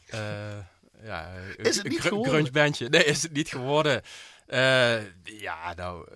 [1.03, 2.33] ja, is het niet geworden?
[2.33, 2.89] Grunge bandje.
[2.89, 4.03] Nee, is het niet geworden.
[4.49, 6.07] Uh, ja, nou,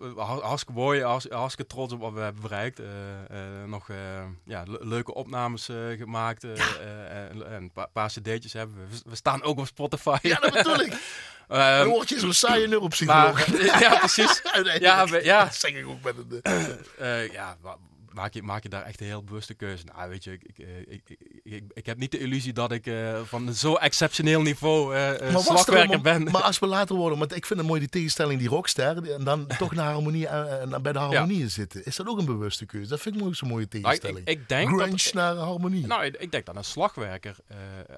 [0.00, 2.80] uh, hartstikke mooi, hartstikke trots op wat we hebben bereikt.
[2.80, 2.86] Uh,
[3.66, 3.88] nog
[4.44, 9.10] ja, leuke opnames gemaakt en een pa paar cd'tjes hebben we.
[9.10, 10.16] We staan ook op Spotify.
[10.22, 10.92] Ja, dat bedoel ik.
[10.92, 10.98] Um,
[11.88, 13.46] Dan je zo'n saaie neuropsycholoog.
[13.80, 14.42] ja, precies.
[14.80, 15.44] ja, ja.
[15.44, 17.32] Dat zeg ik ook met een...
[17.32, 17.56] ja,
[18.14, 19.84] maak je, maak je daar echt een heel bewuste keuze.
[19.84, 23.20] Nou, weet je, ik, ik, ik, ik, ik heb niet de illusie dat ik uh,
[23.24, 26.22] van zo exceptioneel niveau uh, slagwerker ben.
[26.22, 29.24] Maar als we later worden, want ik vind het mooi die tegenstelling, die rockster, en
[29.24, 31.84] dan toch naar harmonie, uh, bij de harmonieën zitten.
[31.84, 32.88] Is dat ook een bewuste keuze?
[32.88, 34.26] Dat vind ik mooi zo'n mooie nou, tegenstelling.
[34.26, 35.86] ik, ik, denk Grunge dat, naar harmonie.
[35.86, 37.36] Nou, ik, denk dat een slagwerker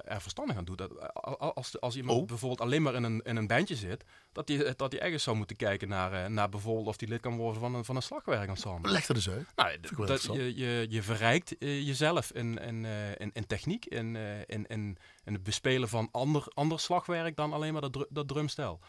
[0.05, 0.77] er verstandig aan doet.
[0.77, 1.13] Dat,
[1.55, 2.27] als, als iemand oh.
[2.27, 5.37] bijvoorbeeld alleen maar in een, in een bandje zit, dat hij dat die ergens zou
[5.37, 8.91] moeten kijken naar, naar bijvoorbeeld of die lid kan worden van een, van een slagwerkensemble.
[8.91, 9.47] Leg er dus uit.
[9.55, 9.77] Nou,
[10.07, 12.85] dat, je, je, je verrijkt uh, jezelf in, in,
[13.17, 14.15] in, in, techniek, in,
[14.45, 18.79] in, in, in, het bespelen van ander, ander slagwerk dan alleen maar dat, dat drumstel.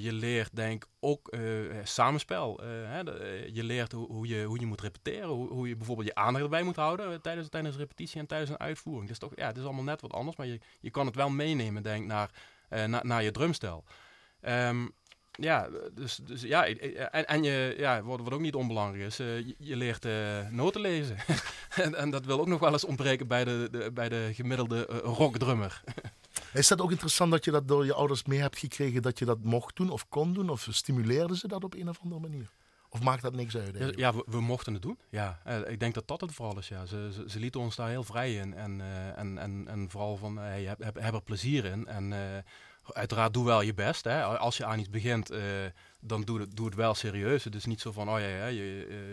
[0.00, 1.36] je leert denk ook
[1.82, 2.60] samenspel.
[2.62, 6.08] Hè, de, je leert hoe, hoe, je, hoe je moet repeteren, hoe, hoe je bijvoorbeeld
[6.08, 9.08] je aandacht erbij moet houden tijdens, tijdens repetitie en tijdens een uitvoering.
[9.08, 11.30] Dus toch, ja, het is allemaal net wat anders, maar je, je kan het wel
[11.30, 12.30] meenemen denk naar,
[12.68, 13.84] naar, naar je drumstel.
[14.42, 14.94] Um,
[15.40, 19.38] ja, dus, dus ja, en, en je, ja, wat, wat ook niet onbelangrijk is, uh,
[19.38, 21.16] je, je, leert uh, noten lezen.
[21.74, 24.88] en, en, dat wil ook nog wel eens ontbreken bij de, de bij de gemiddelde
[24.90, 25.82] uh, rockdrummer.
[26.52, 29.24] is dat ook interessant dat je dat door je ouders mee hebt gekregen, dat je
[29.24, 30.50] dat mocht doen of kon doen?
[30.50, 32.50] Of stimuleerden ze dat op een of andere manier?
[32.88, 33.78] Of maakt dat niks uit?
[33.78, 34.98] Ja, ja we, we, mochten het doen.
[35.08, 36.68] Ja, ik denk dat dat het vooral is.
[36.68, 36.86] Ja.
[36.86, 38.54] Ze, ze, ze lieten ons daar heel vrij in.
[38.54, 38.80] En,
[39.16, 41.86] en, en, en vooral van, hey, heb, heb, heb er plezier in.
[41.86, 42.12] En
[42.94, 44.04] uiteraard doe wel je best.
[44.04, 44.24] Hè.
[44.24, 45.40] Als je aan iets begint, uh,
[46.00, 47.44] dan doe het, doe het wel serieus.
[47.44, 49.12] Het is niet zo van, oh ja, ja je, uh,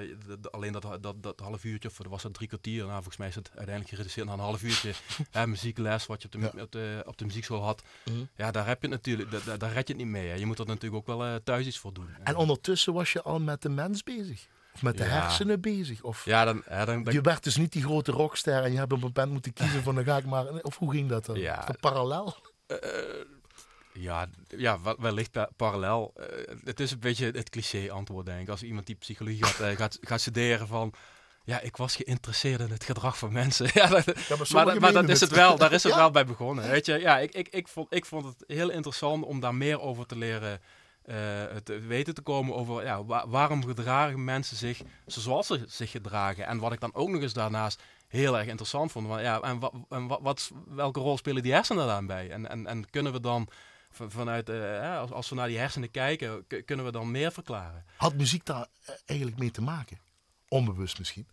[0.00, 0.08] eh,
[0.40, 3.28] de- alleen dat, dat, dat half uurtje, of was het drie kwartier, nou, volgens mij
[3.28, 4.92] is het uiteindelijk gereduceerd naar een half uurtje
[5.30, 6.62] hè, muziekles, wat je op de, Ja.
[6.62, 7.82] op de, op de muziekschool had.
[8.04, 8.16] Mhm.
[8.36, 10.28] Ja, daar heb je het natuurlijk, da- da- daar red je het niet mee.
[10.28, 10.34] Hè.
[10.34, 12.08] Je moet er natuurlijk ook wel eh, thuis iets voor doen.
[12.24, 14.46] En ondertussen was je al met de mens bezig.
[14.74, 15.08] Of met de Ja.
[15.10, 16.02] hersenen bezig.
[16.02, 18.78] Of ja, dan, ja, dan, dan- je werd dus niet die grote rockster en je
[18.78, 20.46] hebt op een moment moeten kiezen van dan ga ik maar...
[20.62, 21.38] Of hoe ging dat dan?
[21.38, 21.64] Ja.
[21.64, 22.36] Dat parallel?
[23.92, 26.12] Ja, ja wa- wellicht pa- parallel.
[26.16, 26.26] Eh,
[26.64, 28.48] het is een beetje het cliché antwoord, denk ik.
[28.48, 30.92] Als iemand die psychologie gaat, eh, gaat, gaat studeren van...
[31.46, 33.70] Ja, ik was geïnteresseerd in het gedrag van mensen.
[33.74, 35.30] ja, dat, maar maar, dat- maar dat menen is het.
[35.30, 35.56] wel.
[35.56, 35.98] Daar is het Ja.
[35.98, 36.70] wel bij begonnen.
[36.70, 39.80] Weet je, ja, ik, ik, ik, vond, ik vond het heel interessant om daar meer
[39.80, 40.60] over te leren...
[41.02, 41.14] eh,
[41.64, 46.46] te weten te komen over ja, wa- waarom gedragen mensen zich zoals ze zich gedragen.
[46.46, 47.82] En wat ik dan ook nog eens daarnaast
[48.14, 49.06] heel erg interessant vond.
[49.06, 52.30] van, ja, en wa- en wa- wat, welke rol spelen die hersenen daarbij?
[52.30, 53.48] En, en, en kunnen we dan
[53.90, 57.84] van- vanuit, eh, als, als we naar die hersenen kijken, kunnen we dan meer verklaren?
[57.96, 59.98] Had muziek daar eh, eigenlijk mee te maken?
[60.48, 61.26] Onbewust misschien.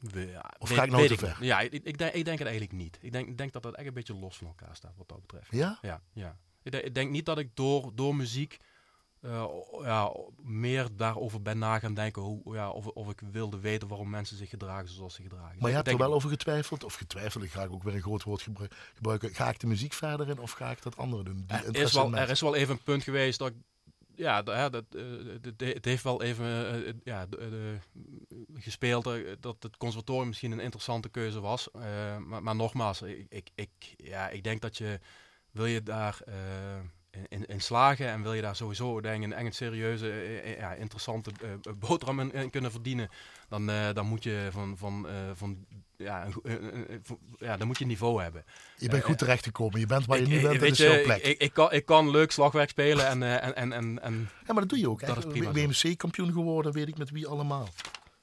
[0.00, 1.36] We- ja, Of weet- ga ik nou te ver?
[1.40, 2.98] Ja, ik, ik, denk, ik denk het eigenlijk niet.
[3.00, 5.20] Ik denk, ik denk dat dat echt een beetje los van elkaar staat wat dat
[5.20, 5.50] betreft.
[5.50, 5.78] Ja?
[5.82, 6.36] Ja, ja.
[6.62, 8.56] Ik, denk, ik denk niet dat ik door, door muziek
[9.26, 9.44] eh,
[9.82, 10.12] ja,
[10.42, 14.36] meer daarover ben na gaan denken hoe, ja, of, of ik wilde weten waarom mensen
[14.36, 15.56] zich gedragen zoals ze gedragen.
[15.58, 16.84] Maar je hebt er wel over getwijfeld.
[16.84, 19.34] Of getwijfeld, ik ga ook weer een groot woord gebru- gebruiken.
[19.34, 21.44] Ga ik de muziek verder in of ga ik dat andere doen?
[21.46, 23.54] Die Er is, wel, er is wel even een punt geweest dat ik
[24.14, 25.04] ja, dat, eh,
[25.40, 27.26] d- d- het heeft wel even eh, ja,
[28.54, 29.10] gespeeld
[29.40, 31.68] dat het conservatorium misschien een interessante keuze was.
[32.26, 35.00] Maar, maar nogmaals, ik, ik, ik, ja, ik denk dat je,
[35.50, 36.18] wil je daar
[37.28, 40.72] in- slagen en wil je daar sowieso denk ik, een echt serieuze, eh, eh, ja,
[40.72, 43.08] interessante eh, boterham in, in kunnen verdienen,
[43.48, 47.00] dan, eh, dan moet je van, van, eh, van ja, eh, eh, eh,
[47.38, 48.44] ja, dan moet je niveau hebben.
[48.76, 49.80] Je bent goed terechtgekomen.
[49.80, 51.22] Je bent waar je nu bent, dat is jouw plek.
[51.22, 54.52] Ik, ik, kan, ik kan leuk slagwerk spelen en, eh, en, en, en, en ja,
[54.52, 55.06] maar dat doe je ook.
[55.06, 55.66] dat is prima zo.
[55.66, 57.68] WMC-kampioen geworden, weet ik met wie allemaal.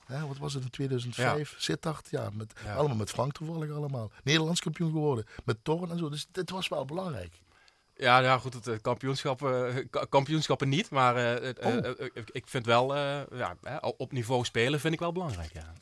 [0.05, 1.55] Hè, wat was het in 2005?
[1.57, 4.11] Sittard, ja, met, allemaal met Frank toevallig allemaal.
[4.23, 6.09] Nederlands kampioen geworden, met Torren en zo.
[6.09, 7.41] Dus dit was wel belangrijk.
[8.03, 12.05] Ja, ja goed, het eh, kampioenschap, eh, ka- kampioenschappen niet, maar eh, het, Oh.
[12.13, 13.55] ik, ik vind wel, ja,
[13.97, 15.73] op niveau spelen vind ik wel belangrijk, ja.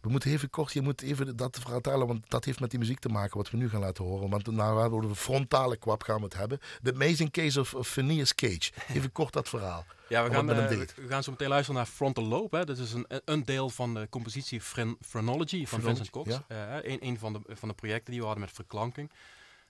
[0.00, 2.98] We moeten even kort, je moet even dat vertellen, want dat heeft met die muziek
[2.98, 4.30] te maken wat we nu gaan laten horen.
[4.30, 6.58] Want nou, over de frontale kwap gaan we het hebben.
[6.82, 8.70] The Amazing Case of, of Phineas Cage.
[8.94, 9.84] Even kort dat verhaal.
[10.08, 12.56] Ja, we gaan, we gaan zo meteen luisteren naar Frontal Lobe.
[12.56, 12.64] Hè.
[12.64, 16.28] Dat is een, een deel van de compositie Phren- Phrenology van Vincent Cox.
[16.48, 16.80] ja.
[16.84, 19.10] Een, een van, de, van de projecten die we hadden met verklanking.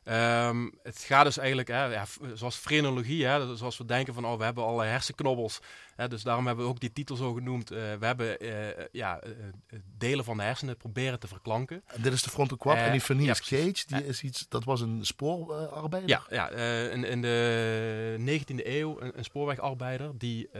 [0.08, 4.38] Ehm, het gaat dus eigenlijk, hè, ja, zoals frenologie, hè, zoals we denken van, oh,
[4.38, 5.60] we hebben alle hersenknobbels.
[5.96, 7.70] Hè, dus daarom hebben we ook die titel zo genoemd.
[7.70, 9.30] Eh, we hebben eh, ja, eh,
[9.98, 11.82] delen van de hersenen proberen te verklanken.
[11.86, 12.56] En dit is de frontal.
[12.74, 13.56] Eh, en die Phineas ja.
[13.56, 16.10] Cage, die is iets, dat was een spoorarbeider.
[16.10, 16.50] Ja, ja
[16.90, 20.50] in, in de 19e eeuw een, een spoorwegarbeider die,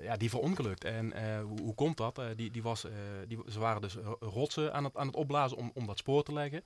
[0.00, 0.84] ja, die verongelukt.
[0.84, 2.20] En hoe, hoe komt dat?
[2.36, 2.86] Die, die was,
[3.28, 6.22] die, ze waren dus ro- rotsen aan het, aan het opblazen om, om dat spoor
[6.22, 6.64] te leggen.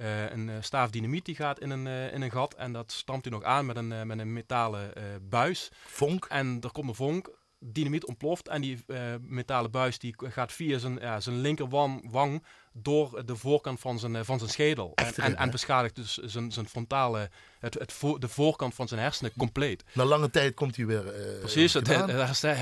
[0.00, 2.92] Eh, een eh, staaf dynamiet die gaat in een, eh, in een gat en dat
[2.92, 4.92] stampt hij nog aan met een, met een metalen
[5.28, 5.70] buis.
[5.72, 6.24] Vonk.
[6.24, 8.84] En er komt een vonk, dynamiet ontploft en die
[9.20, 14.16] metalen buis die gaat via zijn, ja, zijn linkerwang wang door de voorkant van zijn,
[14.16, 14.92] eh, van zijn schedel.
[14.94, 19.84] En, en, beschadigt dus zijn, zijn frontale, het, het de voorkant van zijn hersenen compleet.
[19.92, 21.06] Na lange tijd komt hij weer.
[21.14, 22.54] eh, Precies, het, herstel,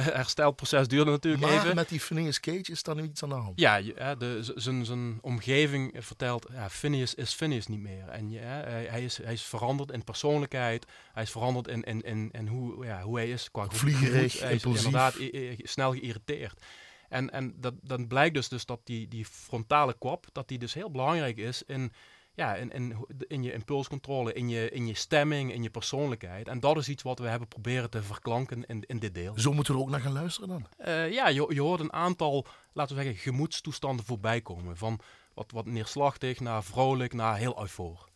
[0.00, 1.74] herstelproces duurde natuurlijk maar even.
[1.74, 3.60] met die Phineas Cage is daar nu iets aan de hand.
[3.60, 3.80] Ja,
[4.14, 8.08] de- zijn- zijn omgeving vertelt, ja, Phineas is Phineas niet meer.
[8.08, 10.86] En hij, is, hij is veranderd in persoonlijkheid.
[11.12, 14.40] Hij is veranderd in, in, in, in hoe, ja, hoe hij is qua Vliegerig, gemoed.
[14.40, 14.84] Hij is impulsief.
[14.84, 15.14] inderdaad
[15.58, 16.60] snel geïrriteerd.
[17.08, 20.74] En, en dat, dan blijkt dus, dus dat die, die frontale kwap, dat die dus
[20.74, 21.92] heel belangrijk is in,
[22.34, 26.48] ja, in, in, in je impulscontrole, in je, in je stemming, in je persoonlijkheid.
[26.48, 29.38] En dat is iets wat we hebben proberen te verklanken in, in dit deel.
[29.38, 30.66] Zo moeten we er ook naar gaan luisteren dan.
[30.76, 34.76] Eh, ja, je, je hoort een aantal, laten we zeggen, gemoedstoestanden voorbij komen.
[34.76, 35.00] Van
[35.34, 38.08] wat, wat neerslachtig naar vrolijk naar heel eufoor.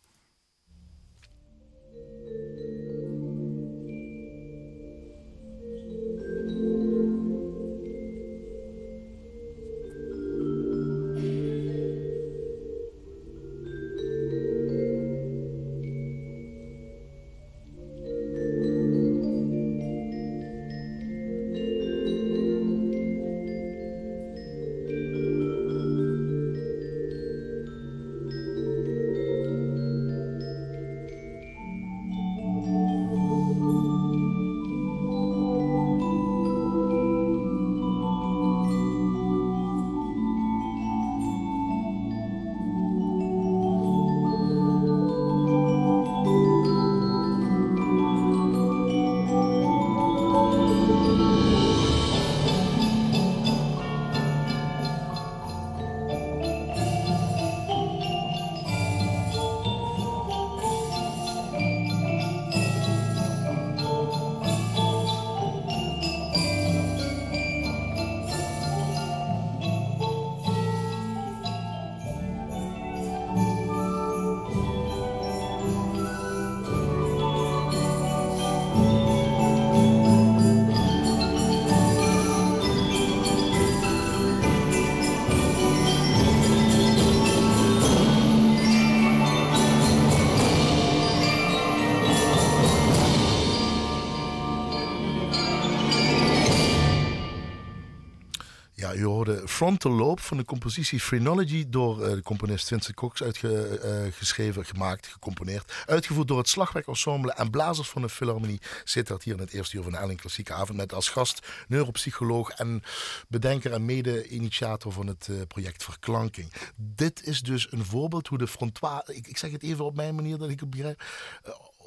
[99.58, 105.06] Frontal Loop van de compositie Phrenology door uh, de componist Vincent Cox uitgeschreven, uh, gemaakt,
[105.06, 105.72] gecomponeerd.
[105.86, 108.60] Uitgevoerd door het Slagwerkensemble en blazers van de Philharmonie.
[108.84, 111.46] Zit dat hier in het eerste uur van de Elling Klassieke Avond met als gast
[111.68, 112.82] neuropsycholoog en
[113.28, 116.52] bedenker en mede-initiator van het uh, project Verklanking.
[116.76, 120.14] Dit is dus een voorbeeld hoe de frontale, ik, ik, zeg het even op mijn
[120.14, 121.02] manier dat ik het begrijp,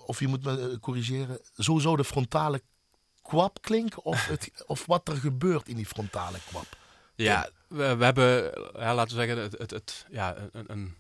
[0.06, 2.62] of je moet me corrigeren, zo zou de frontale
[3.22, 6.81] kwap klinken of, het, of wat er gebeurt in die frontale kwap.
[7.24, 10.96] Ja, we, we hebben, ja, laten we zeggen, het, het, het ja, een, een,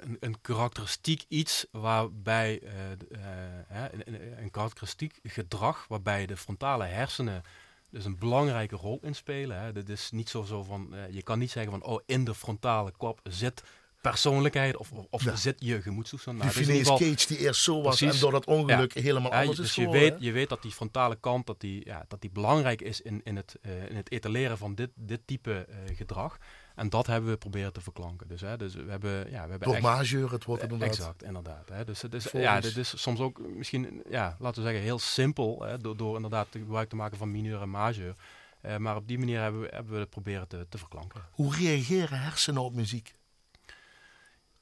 [0.00, 2.70] een, een, karakteristiek iets waarbij uh,
[3.10, 7.42] uh, een, een, karakteristiek gedrag waarbij de frontale hersenen
[7.90, 9.60] dus een belangrijke rol inspelen.
[9.60, 9.72] Hè.
[9.72, 12.34] Dit is niet zo, zo van, uh, je kan niet zeggen van, oh, in de
[12.34, 13.62] frontale kwap zit
[14.00, 15.36] persoonlijkheid of, of ja.
[15.36, 16.38] zit je gemoedstoestand.
[16.38, 19.02] Nou, die Phineas Cage die eerst zo was precies, en door dat ongeluk ja.
[19.02, 22.04] helemaal anders dus is je weet, je weet dat die frontale kant dat die, ja,
[22.08, 25.66] dat die belangrijk is in, in, het, uh, in het etaleren van dit, dit type
[25.68, 26.38] uh, gedrag.
[26.74, 28.28] En dat hebben we proberen te verklanken.
[28.28, 30.88] Dus, hè, dus we hebben, ja, we hebben Door majeur, het wordt inderdaad.
[30.88, 31.68] Exact, inderdaad.
[31.68, 31.84] Hè.
[31.84, 35.62] Dus het is, ja, dit is soms ook misschien, ja, laten we zeggen, heel simpel.
[35.62, 38.14] Hè, door, door inderdaad gebruik te maken van mineur en majeur.
[38.62, 41.22] Uh, maar op die manier hebben we, hebben we het proberen te, te verklanken.
[41.30, 43.14] Hoe reageren hersenen op muziek?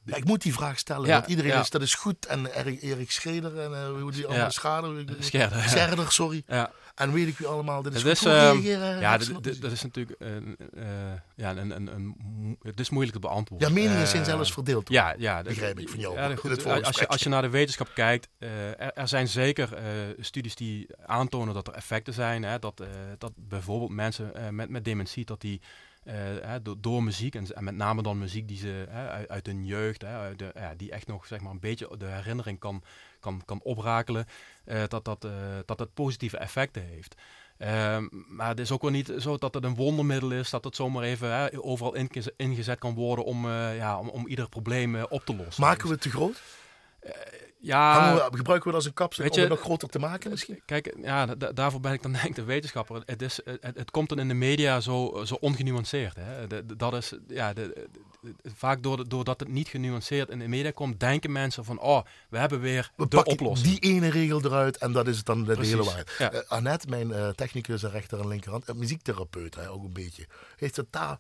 [0.09, 2.27] Ja, ik moet die vraag stellen, want iedereen is, dat is goed.
[2.27, 2.47] En
[2.81, 4.51] Erik Schreder en uh, hoe die allemaal.
[4.51, 6.45] Schader, Scherder, Scherder, sorry.
[6.95, 8.27] En weet ik wie allemaal, dit is het goed.
[8.27, 9.19] Is, reageren Ja,
[9.61, 10.85] dat is natuurlijk uh, uh,
[11.35, 13.69] ja, een, een, een, het is moeilijk te beantwoorden.
[13.69, 14.89] Ja, meningen zijn zelfs verdeeld.
[14.89, 15.43] Ja, ja.
[15.43, 16.15] Begrijp ik van jou.
[16.15, 19.69] Ja, goed, als, je, als je naar de wetenschap kijkt, er, er, zijn zeker
[20.21, 22.43] studies die aantonen dat er effecten zijn.
[22.43, 22.83] Hè, dat,
[23.19, 25.61] dat bijvoorbeeld mensen met, met dementie, dat die
[26.63, 30.05] door, door, muziek en, en, met name dan muziek die ze uit, uit, hun jeugd,
[30.05, 32.83] uit de, ja, die echt nog zeg maar, een beetje de herinnering kan,
[33.21, 34.27] kan, kan oprakelen,
[34.65, 35.33] uh, dat, dat, uh,
[35.67, 37.15] dat het positieve effecten heeft.
[37.59, 40.77] Ehm, maar het is ook wel niet zo dat het een wondermiddel is, dat het
[40.77, 41.95] zomaar even overal
[42.37, 45.65] ingezet kan worden om, ja, om, om ieder probleem op te lossen.
[45.65, 46.43] Maken we het te groot?
[47.61, 50.63] Ja, we, gebruiken we dat als een kapsel om het nog groter te maken misschien?
[50.65, 53.03] Kijk, ja, daarvoor ben ik dan denk ik de wetenschapper.
[53.05, 56.17] Het, is, het, het komt dan in de media zo, zo ongenuanceerd.
[56.17, 56.47] Hè.
[56.47, 57.89] De, dat is, ja, de,
[58.57, 62.39] vaak door, doordat het niet genuanceerd in de media komt, denken mensen van, oh, we
[62.39, 63.79] hebben weer we de oplossing.
[63.79, 66.15] die ene regel eruit en dat is het dan de Precies, hele waarheid.
[66.19, 66.33] Ja.
[66.33, 70.27] Uh, Annette, mijn uh, technicus en rechter en linkerhand, uh, muziektherapeut hè, ook een beetje.
[70.57, 71.19] Heeft het daar,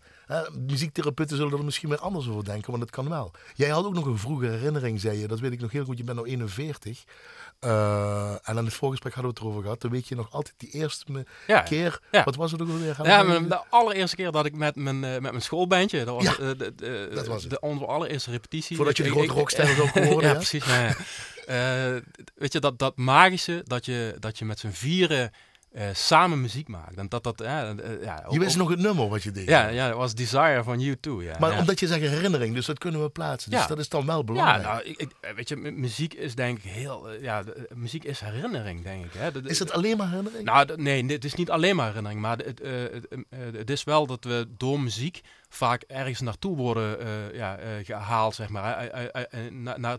[0.66, 3.30] muziektherapeuten zullen er misschien weer anders over denken, want het kan wel.
[3.54, 5.98] Jij had ook nog een vroege herinnering, zei je, dat weet ik nog heel goed,
[5.98, 7.04] je bent nou 41.
[7.64, 9.80] Uh, en in het voorgesprek hadden we het erover gehad.
[9.80, 12.00] Dan weet je nog altijd die eerste ja, keer.
[12.10, 12.24] Ja.
[12.24, 12.96] Wat was het ook alweer?
[13.02, 16.04] Ja, mijn, de allereerste keer dat ik met mijn, uh, met mijn schoolbandje.
[16.04, 18.76] Dat was, ja, uh, de, de, dat was de, onze allereerste repetitie.
[18.76, 20.64] Voordat je de grote rockster ook geworden Ja, precies.
[22.34, 25.30] Weet je, dat, dat magische dat je, dat je met z'n vieren
[25.72, 26.96] uh, samen muziek maakt.
[26.96, 29.48] En dat, dat, uh, uh, ja, ook, je wist nog het nummer wat je deed.
[29.48, 31.24] Ja, ja, het was Desire van U2.
[31.24, 31.36] Ja.
[31.38, 31.58] Maar ja.
[31.58, 33.50] omdat je zegt herinnering, dus dat kunnen we plaatsen.
[33.50, 33.66] Dus ja.
[33.66, 34.62] dat is dan wel belangrijk.
[34.62, 37.12] Ja, nou, ik, weet je, muziek is denk ik heel...
[37.20, 39.12] ja, de, muziek is herinnering, denk ik.
[39.12, 39.32] Hè.
[39.32, 40.44] De, is het alleen maar herinnering?
[40.44, 42.20] Nou, nee, het is niet alleen maar herinnering.
[42.20, 42.60] Maar het,
[43.56, 46.98] het is wel dat we door muziek vaak ergens naartoe worden
[47.34, 48.90] ja, gehaald, zeg maar.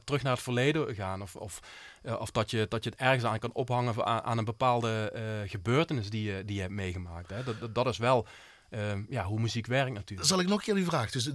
[0.03, 1.21] terug naar het verleden gaan.
[1.21, 1.59] Of, of
[2.03, 5.13] uh, of dat je, dat je het ergens aan kan ophangen aan, aan een bepaalde
[5.15, 7.29] uh, gebeurtenis die je, die je hebt meegemaakt.
[7.29, 7.43] Hè.
[7.43, 8.27] Dat, dat, is wel
[8.69, 8.79] uh,
[9.09, 10.29] ja, hoe muziek werkt natuurlijk.
[10.29, 11.11] Zal ik nog een keer die vraag?
[11.11, 11.31] Dus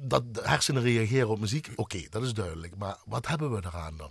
[0.00, 2.76] dat hersenen reageren op muziek, oké, dat is duidelijk.
[2.76, 4.10] Maar wat hebben we eraan dan?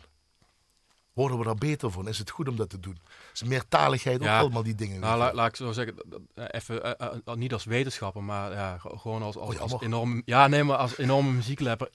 [1.13, 2.07] Worden we daar beter van?
[2.07, 2.97] Is het goed om dat te doen?
[3.33, 4.99] Is meertaligheid ja, ook allemaal die dingen?
[4.99, 5.95] Nou, laat, laat, ik zo zeggen,
[6.35, 10.63] even, uh, uh, niet als wetenschapper, maar ja, gewoon als, als, als enorme, ja, nee,
[10.63, 11.89] maar als enorme muziekliefhebber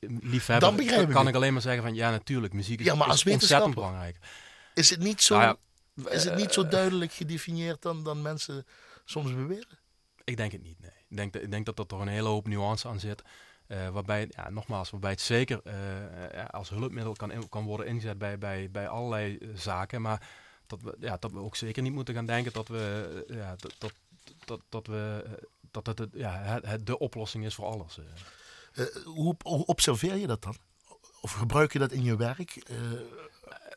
[0.60, 3.08] Dan begrijp kan ik, ik alleen maar zeggen van ja, natuurlijk, muziek is, ja, maar
[3.08, 4.18] als is ontzettend belangrijk.
[4.74, 5.56] Is het niet zo, nou
[5.94, 8.66] ja, is het niet zo duidelijk gedefinieerd dan, dan mensen
[9.04, 9.78] soms beweren?
[10.24, 10.90] Ik denk het niet, nee.
[11.08, 13.22] Ik denk, ik denk dat er toch een hele hoop nuance aan zit.
[13.68, 18.18] Uh, waarbij, ja, nogmaals, waarbij het zeker uh, als hulpmiddel kan, in, kan worden ingezet
[18.18, 20.02] bij, bij, bij allerlei zaken.
[20.02, 20.28] Maar
[20.80, 23.74] dat we, ja, dat we ook zeker niet moeten gaan denken dat we, ja, dat,
[23.78, 23.92] dat,
[24.44, 25.24] dat, dat we,
[25.70, 27.98] dat het, ja, het, het de oplossing is voor alles.
[29.04, 30.56] hoe, hoe observeer je dat dan?
[31.20, 32.62] Of gebruik je dat in je werk?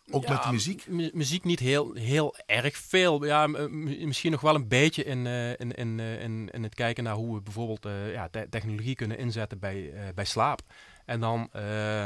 [0.10, 0.88] Ook ja, met de muziek?
[1.14, 3.26] muziek niet heel, heel erg veel.
[3.26, 7.16] Ja, misschien nog wel een beetje in, uh, in, in, in, in het kijken naar
[7.16, 10.62] hoe we bijvoorbeeld ja, te technologie kunnen inzetten bij, bij slaap.
[11.08, 11.50] En dan,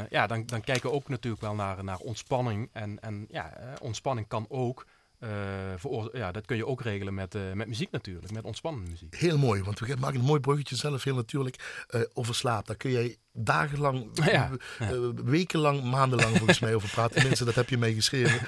[0.09, 2.69] ja, dan, dan kijken we ook natuurlijk wel naar, naar ontspanning.
[2.73, 4.85] En, en ja, ontspanning kan ook
[5.23, 5.29] uh,
[5.77, 9.15] voor, ja, dat kun je ook regelen met, uh, met muziek natuurlijk, met ontspannende muziek.
[9.15, 12.67] Heel mooi, want we maken een mooi bruggetje zelf heel natuurlijk uh, over slaap.
[12.67, 14.49] Daar kun jij dagenlang, ja,
[14.79, 15.13] ja.
[15.23, 17.23] wekenlang, maandenlang volgens mij over praten.
[17.27, 18.39] Mensen, dat heb je mee geschreven.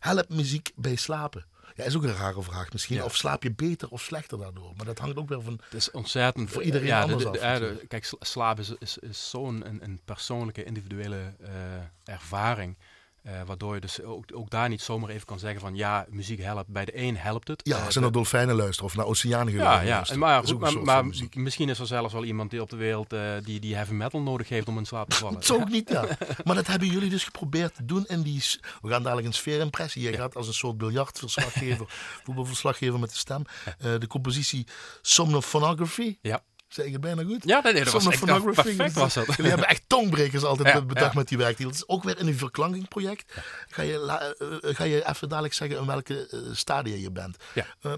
[0.00, 1.44] help muziek bij slapen.
[1.74, 2.96] Ja, is ook een rare vraag misschien.
[2.96, 3.04] Ja.
[3.04, 4.72] Of slaap je beter of slechter daardoor?
[4.76, 5.60] Maar dat hangt ook weer van...
[5.64, 8.74] Het is ontzettend Voor iedereen ja, anders de- de- af, de- kijk, sla- slaap is,
[8.78, 11.52] is, is zo'n een, een persoonlijke, individuele eh,
[12.14, 12.76] ervaring.
[13.24, 16.40] Eh, waardoor je dus ook, ook daar niet zomaar even kan zeggen van ja, muziek
[16.40, 16.68] helpt.
[16.68, 17.60] Bij de een helpt het.
[17.64, 20.06] Ja, als je naar dolfijnen luistert of naar oceanen ja, ja.
[20.08, 21.04] En maar, is goed, maar, maar
[21.34, 24.20] misschien is er zelfs wel iemand die op de wereld eh, die, die heavy metal
[24.20, 25.34] nodig heeft om in slaap te vallen.
[25.38, 26.06] Dat zou ook niet, ja.
[26.44, 28.42] Maar dat hebben jullie dus geprobeerd te doen in die...
[28.82, 30.02] We gaan dadelijk een sfeerimpressie.
[30.02, 31.86] Je gaat als een soort biljartverslaggever,
[32.24, 33.44] voetbalverslaggever met de stem.
[33.64, 34.66] Eh, de compositie
[35.02, 36.18] Somnophonography.
[36.20, 36.42] Ja.
[36.74, 37.44] Zeg ik het bijna goed?
[37.44, 39.26] Ja, nee, nee, dat was echt perfect was dat.
[39.26, 41.18] Jullie hebben echt tongbrekers altijd Ja, bedacht ja.
[41.18, 41.70] met die werktitel.
[41.70, 43.32] Het is ook weer in een verklankingproject.
[43.68, 47.36] Ga, je, la- eh, ga je even dadelijk zeggen in welke eh, stadia je bent.
[47.54, 47.66] Ja.
[47.80, 47.92] Eh,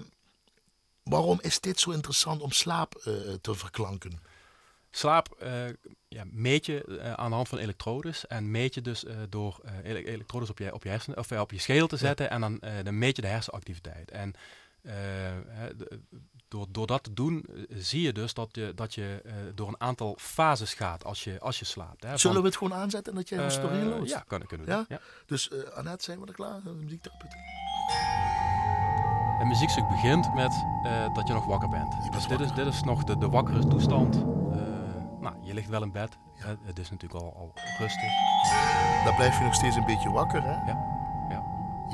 [1.03, 4.19] waarom is dit zo interessant om slaap eh, te verklanken?
[4.91, 5.51] Slaap eh,
[6.07, 8.27] ja, meet je eh, aan de hand van elektrodes.
[8.27, 11.31] En meet je dus eh, door eh, ele- elektrodes op je, op je, hersenen, of,
[11.31, 12.29] eh, op je schedel te zetten.
[12.29, 14.11] En dan, eh, dan meet je de hersenactiviteit.
[14.11, 14.33] En
[14.81, 14.93] eh,
[16.47, 19.67] door, door dat te doen eh, zie je dus dat je, dat je eh, door
[19.67, 22.03] een aantal fases gaat als je, als je slaapt.
[22.03, 24.09] Hè, Zullen we het gewoon aanzetten en dat jij ons eh, erin loopt?
[24.09, 24.77] Ja, kan, kunnen we Ja?
[24.77, 24.85] doen.
[24.89, 24.99] Ja?
[25.25, 26.61] Dus eh Annette, zijn we er klaar?
[26.63, 27.33] De muziektherapeut.
[29.41, 30.51] Een muziekstuk begint met
[31.13, 31.89] dat je nog wakker bent.
[31.99, 34.15] bent Dus dit is, dit is nog de, de wakkere toestand.
[35.19, 36.17] Nou, je ligt wel in bed.
[36.33, 38.11] Hè, het is natuurlijk al, al rustig.
[39.05, 40.51] Dan blijf je nog steeds een beetje wakker, hè?
[40.71, 40.96] Ja,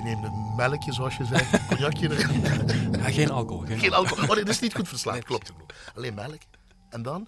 [0.04, 2.42] Je neemt een melkje, zoals je zei, een cognacje erin.
[3.04, 3.66] Ja, geen alcohol.
[3.66, 4.24] Geen, Geen alcohol.
[4.24, 5.24] Oh nee, dat is niet goed voor slaap.
[5.24, 5.54] Klopt.
[5.96, 6.38] Alleen melk.
[6.90, 7.28] En dan?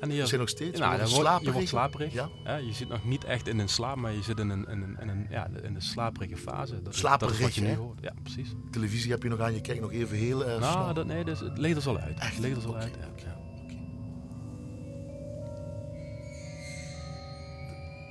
[0.00, 1.52] En Je zit nog steeds nou, je wordt word- je slaperig.
[1.52, 2.12] wordt slaperig.
[2.12, 2.56] Ja.
[2.56, 4.96] Je zit nog niet echt in een slaap, maar je zit in een, in een,
[5.00, 6.74] in een, ja, in slaperige fase.
[6.74, 7.74] Dat, dat is Slaperig, wat je nu hè?
[7.74, 7.98] hoort.
[8.00, 8.48] Ja, precies.
[8.70, 11.40] Televisie heb je nog aan, je kijkt nog even heel eh, nou, dat, nee, dus,
[11.40, 12.18] het leed er zo uit.
[12.18, 12.30] Echt?
[12.34, 12.94] Het leed er zo Oké, uit.
[13.24, 13.36] Ja.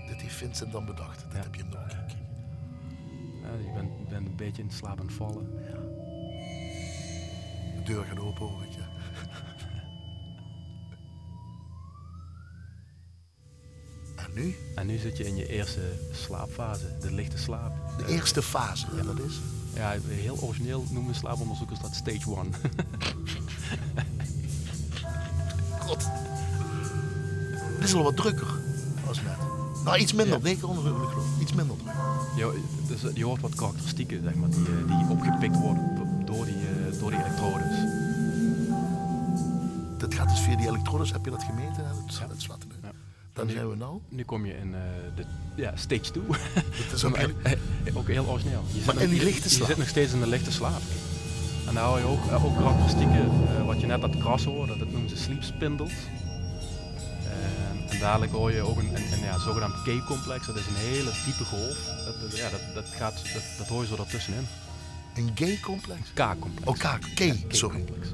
[0.08, 1.26] Dit heeft Vincent dan bedacht.
[1.32, 1.82] Dit heb je nog
[3.52, 5.50] je bent, bent een beetje in slaap aan het vallen.
[7.76, 8.72] De deur gaat open, hoor ik.
[8.72, 8.90] Ja.
[14.16, 14.56] En nu?
[14.76, 15.82] En nu zit je in je eerste
[16.12, 17.74] slaapfase, de lichte slaap.
[17.98, 19.04] De eerste fase, ja.
[19.04, 19.40] dat is.
[19.74, 22.50] Ja, heel origineel noemen slaaponderzoekers dat stage one.
[25.86, 26.10] God.
[27.76, 28.60] Dit is al wat drukker
[29.08, 29.57] als net.
[29.88, 30.36] Nou, iets minder.
[30.38, 30.44] Ja.
[30.44, 30.78] Nee, ik geloof.
[31.42, 31.76] Iets minder
[32.36, 36.54] je, dus, je hoort wat karakteristieken zeg maar, die, eh, die opgepikt worden door die,
[36.56, 37.78] eh, door die elektrodes.
[39.98, 41.12] Dat gaat dus via die elektrodes.
[41.12, 41.84] Heb je dat gemeten?
[42.06, 42.28] Dat, Ja.
[42.28, 42.74] dat slaat nu.
[42.84, 42.92] Ja.
[43.34, 44.00] Dan Nu- zijn we nou.
[44.10, 44.82] Nu kom je in eh,
[45.16, 45.24] de
[45.56, 46.24] ja, stage 2.
[46.90, 47.34] Dat is ook heel-
[47.94, 48.64] ook heel origineel.
[48.68, 49.68] Je zit Maar nog- in die je- lichte Je slaap?
[49.68, 50.82] zit nog steeds in de lichte slaap.
[51.68, 53.16] En dan hou je ook, eh, ook karakteristieken,
[53.58, 55.92] eh, wat je net het krassen hoorde, dat noemen ze sleep spindles.
[57.98, 61.12] En, dadelijk hoor je ook een, een, een ja, zogenaamd K-complex, dat is een hele
[61.26, 61.78] diepe golf.
[62.06, 64.48] Dat, dat- ja, dat, dat, gaat, dat, dat hoor je zo daartussenin.
[65.16, 66.00] Een gay complex.
[66.14, 66.68] K-complex.
[66.68, 67.00] Oh, K.
[67.16, 67.56] K.
[67.56, 67.80] Sorry.
[67.82, 68.08] K-complex.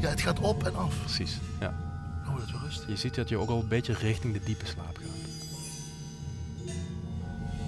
[0.00, 0.94] Ja, het gaat op en af.
[1.00, 1.74] Precies, ja.
[2.28, 2.88] Oh, dat is wel rustig.
[2.88, 5.06] Je ziet dat je ook al een beetje richting de diepe slaap gaat.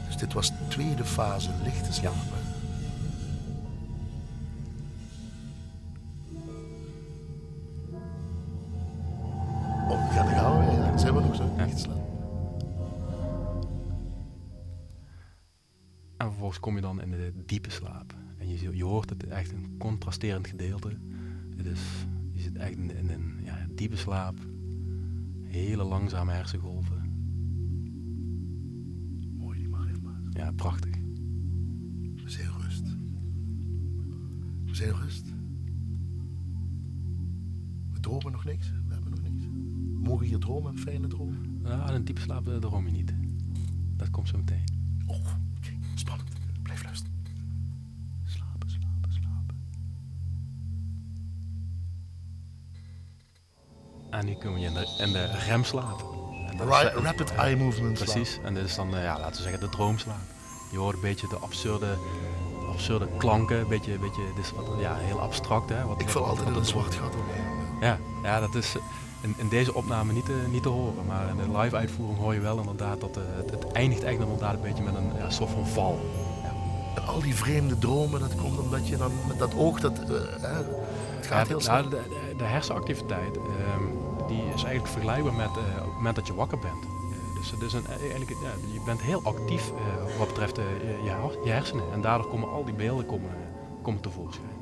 [0.06, 2.14] Dus dit was de tweede fase, lichte slaap.
[16.52, 18.14] Vervolgens kom je dan in de diepe slaap.
[18.38, 20.96] En je, je hoort het echt een contrasterend gedeelte.
[21.56, 21.80] Het is,
[22.32, 24.38] je zit echt in, in een ja, diepe slaap.
[25.42, 27.02] Hele langzame hersengolven.
[29.36, 30.20] Mooi, die marimba.
[30.30, 30.94] Ja, prachtig.
[32.24, 32.84] We zijn rust.
[34.64, 35.24] We zijn rust.
[37.92, 38.70] We dromen nog niks.
[38.70, 39.42] We hebben nog niks.
[40.08, 41.60] Mogen hier dromen, fijne dromen.
[41.62, 43.14] Nou, in een diepe slaap eh, droom je niet.
[43.96, 44.64] Dat komt zo meteen.
[45.06, 45.39] Oh,
[54.20, 56.04] En nu kom je in de, in de remslaap.
[56.50, 57.98] En dat is, Ra- eh, rapid eye movement.
[57.98, 58.10] slaap.
[58.10, 58.38] Precies.
[58.44, 60.16] En dit is dan, eh, ja, laten we zeggen, de droomslaap.
[60.70, 61.86] Je hoort een beetje de absurde,
[62.72, 63.58] absurde klanken.
[63.60, 65.68] Een beetje, beetje dit is wat, ja, heel abstract.
[65.68, 65.84] Hè?
[65.84, 67.12] Wat, Ik val altijd in een het- zwart gat.
[67.80, 68.82] Ja, ja dat is eh,
[69.20, 71.06] in, in deze opname niet te, niet te horen.
[71.06, 74.54] Maar in de live uitvoering hoor je wel inderdaad dat het, het eindigt echt inderdaad
[74.54, 76.00] een beetje met een ja, soort van val.
[76.94, 80.46] En al die vreemde dromen, dat komt omdat je dan met dat oog, dat, hè,
[81.16, 81.74] het gaat Ja, heel snel.
[81.76, 83.82] nou, de, de, de hersenactiviteit ehm,
[84.30, 86.84] die is eigenlijk vergelijkbaar met eh, op het moment dat je wakker bent.
[86.84, 90.64] Eh, dus het is een, eigenlijk, ja, je bent heel actief eh, wat betreft eh,
[91.04, 91.10] je,
[91.44, 91.92] je hersenen.
[91.92, 93.30] En daardoor komen al die beelden komen,
[93.82, 94.58] komen tevoorschijn.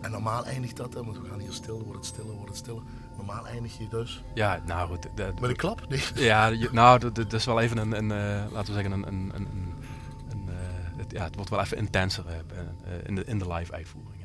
[0.00, 2.56] En normaal eindigt dat, hè, want we gaan hier stil, wordt het stiller, wordt het
[2.56, 2.82] stiller.
[3.16, 5.02] Normaal eindig je dus Ja, nou goed.
[5.14, 5.88] de- met een klap.
[5.88, 6.02] Nee.
[6.30, 9.06] Ja, je- nou, dat, dat is wel even een, een eh, laten we zeggen, een,
[9.06, 9.48] een, een,
[10.30, 10.54] een, eh,
[10.96, 14.19] het ja, het wordt wel even intenser eh, eh, in, de, in de live uitvoering.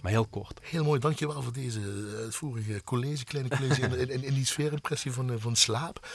[0.00, 0.60] Maar heel kort.
[0.62, 1.80] Heel mooi, dankjewel voor deze
[2.16, 6.08] uitvoerige college, kleine college in, in, in die sfeerimpressie van, van slaap.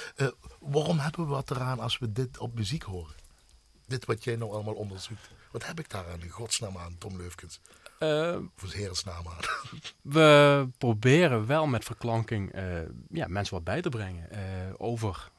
[0.60, 3.16] waarom hebben we wat eraan als we dit op muziek horen?
[3.88, 5.30] Dit wat jij nou allemaal onderzoekt.
[5.52, 7.60] Wat heb ik daar aan, in godsnaam aan, Tom Leufkens?
[8.00, 9.44] Uh, of heringsnaam aan.
[10.02, 12.80] We proberen wel met verklanking uh,
[13.10, 14.28] ja, mensen wat bij te brengen.
[14.32, 14.40] Uh,
[14.78, 15.32] over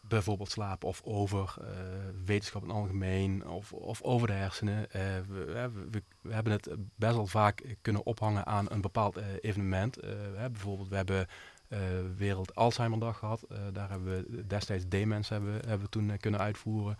[0.00, 1.54] bijvoorbeeld slaap of over
[2.24, 4.86] wetenschap in het algemeen of, of over de hersenen.
[5.28, 9.98] We, we, we, hebben het best wel vaak kunnen ophangen aan een bepaald evenement.
[10.34, 11.26] bijvoorbeeld, we hebben
[12.16, 13.46] Wereld Alzheimerdag gehad.
[13.72, 16.98] daar hebben we destijds Demens hebben, hebben we toen kunnen uitvoeren.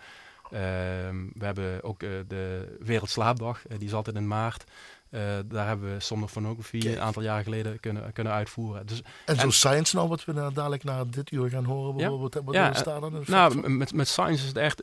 [0.50, 4.64] Ehm, we hebben ook de Wereldslaapdag, uh, die is altijd in maart.
[5.10, 8.86] Uh, daar hebben we somnofonigrafie een aantal jaren geleden kunnen, kunnen uitvoeren.
[8.86, 11.96] Dus, en, en zo science nou, wat we nou dadelijk na dit uur gaan horen,
[11.96, 13.22] bijvoorbeeld, ja, wat ja, staan dan?
[13.26, 14.82] Nou, met, met science is het echt,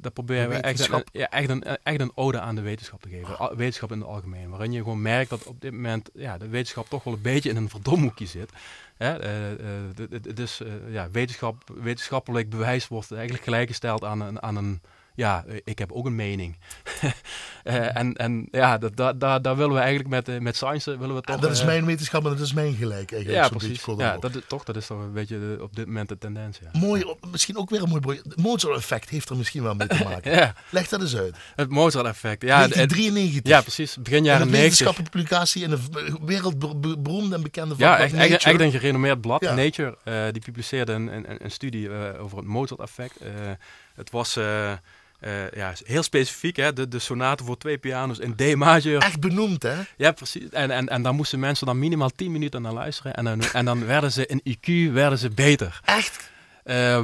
[0.00, 3.08] daar proberen we echt een, ja, echt, een, echt een ode aan de wetenschap te
[3.08, 3.56] geven.
[3.56, 4.50] Wetenschap in het algemeen.
[4.50, 7.50] Waarin je gewoon merkt dat op dit moment ja, de wetenschap toch wel een beetje
[7.50, 8.50] in een verdomhoekje zit.
[10.34, 14.80] dus ja, wetenschap, wetenschappelijk bewijs wordt eigenlijk gelijkgesteld aan een, aan een
[15.14, 16.58] ja, ik heb ook een mening.
[17.64, 21.14] uh, en, en ja, dat, dat, daar willen we eigenlijk met, uh, met science willen
[21.14, 21.40] we toch...
[21.40, 23.44] dat is mijn wetenschap en dat is mijn gelijk eigenlijk.
[23.44, 23.84] Ja, precies.
[23.96, 26.58] Ja, dat, is, toch, dat is toch een beetje de, op dit moment de tendens.
[26.58, 26.80] Ja.
[26.80, 28.20] Mooi, misschien ook weer een mooi...
[28.22, 30.32] Het Mozart-effect heeft er misschien wel mee te maken.
[30.32, 30.54] ja.
[30.70, 31.36] Leg dat eens uit.
[31.56, 32.56] Het Mozart-effect, ja.
[32.56, 33.52] 1993.
[33.52, 33.96] Ja, precies.
[33.96, 34.54] Begin jaren 90.
[34.54, 39.40] Een wetenschappelijke publicatie in een wereldberoemde en bekende Ja, echt, echt, echt, een gerenommeerd blad,
[39.40, 39.96] Nature.
[40.04, 43.18] Uh, die publiceerde een, een, een studie over het Mozart-effect.
[44.00, 44.36] Het was...
[44.36, 44.72] Uh,
[45.52, 46.72] ja, heel specifiek, hè?
[46.72, 49.02] De, de sonate voor twee piano's in D-major.
[49.02, 49.74] Echt benoemd, hè?
[49.96, 50.48] Ja, precies.
[50.48, 53.14] En, en, en dan moesten mensen dan minimaal 10 minuten naar luisteren.
[53.14, 55.80] En dan, en dan werden ze in IQ werden ze beter.
[55.84, 56.30] Echt?
[56.64, 57.00] Uh,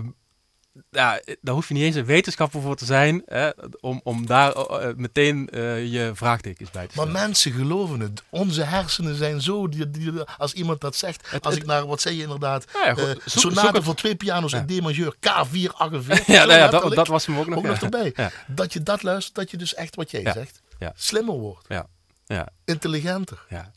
[0.90, 3.50] ja, daar hoef je niet eens een wetenschapper voor te zijn hè,
[3.80, 7.12] om, om daar uh, meteen uh, je vraagtekens bij te stellen.
[7.12, 8.22] Maar mensen geloven het.
[8.30, 11.86] Onze hersenen zijn zo, die, die, als iemand dat zegt, het, als het, ik naar,
[11.86, 14.64] wat zei je inderdaad, ja, ja, uh, sonate voor twee piano's ja.
[14.66, 16.24] in D-majeur, K448.
[16.26, 18.14] ja, nou ja dat, dat, was hem ook nog, ook nog erbij.
[18.46, 20.62] Dat je dat luistert, dat je dus echt wat jij zegt,
[20.94, 21.64] slimmer wordt.
[21.68, 21.86] Ja.
[22.26, 22.48] Ja.
[22.64, 23.44] Intelligenter.
[23.48, 23.70] Ja.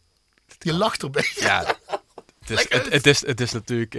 [0.60, 1.32] Je lacht erbij.
[1.36, 1.66] Ja.
[2.40, 3.94] het, is, het, het, is, het is natuurlijk...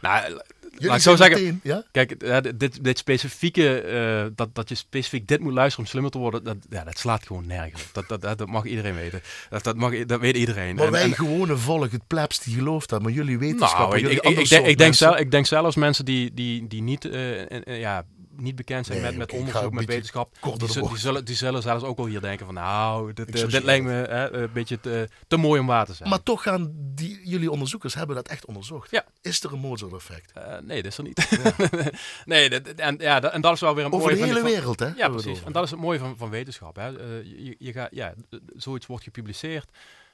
[0.00, 0.40] nou,
[0.80, 1.82] Jullie ik zo zeggen, ja?
[1.92, 2.20] kijk,
[2.58, 3.84] dit, dit specifieke,
[4.26, 6.98] uh, dat, dat je specifiek dit moet luisteren om slimmer te worden, dat, ja, dat
[6.98, 7.88] slaat gewoon nergens op.
[8.08, 9.22] Dat, dat, dat, mag iedereen weten.
[9.50, 10.74] Dat, dat, mag, dat weet iedereen.
[10.74, 14.14] Maar en, wij en, gewone volk, het plebs, die gelooft dat, maar jullie wetenschappen, nou,
[14.14, 17.04] ik, ik, ik, denk, ik, denk zelf, ik denk zelfs mensen die, die, die niet,
[17.04, 18.04] uh, ja,
[18.40, 21.96] niet bekend zijn met, met onderzoek, met wetenschap, die, die, zullen, die zullen zelfs ook
[21.96, 25.36] wel hier denken van nou, dit, uh, dit lijkt me hè, een beetje te, te,
[25.36, 26.08] mooi om waar te zijn.
[26.08, 28.90] Maar toch gaan die, jullie onderzoekers hebben dat echt onderzocht.
[28.90, 29.04] Ja.
[29.22, 30.32] Is er een Mozart-effect?
[30.36, 31.28] Uh, nee, dat is er niet.
[31.30, 31.90] Ja.
[32.24, 34.20] nee, dat, en, ja, dat, en dat is wel weer een Over mooie...
[34.20, 34.88] de hele wereld, hè?
[34.96, 35.42] Ja, precies.
[35.44, 36.76] En dat is het mooie van, van wetenschap.
[36.76, 36.86] Hè.
[36.86, 38.14] Je, je gaat, ja,
[38.56, 39.70] zoiets wordt gepubliceerd.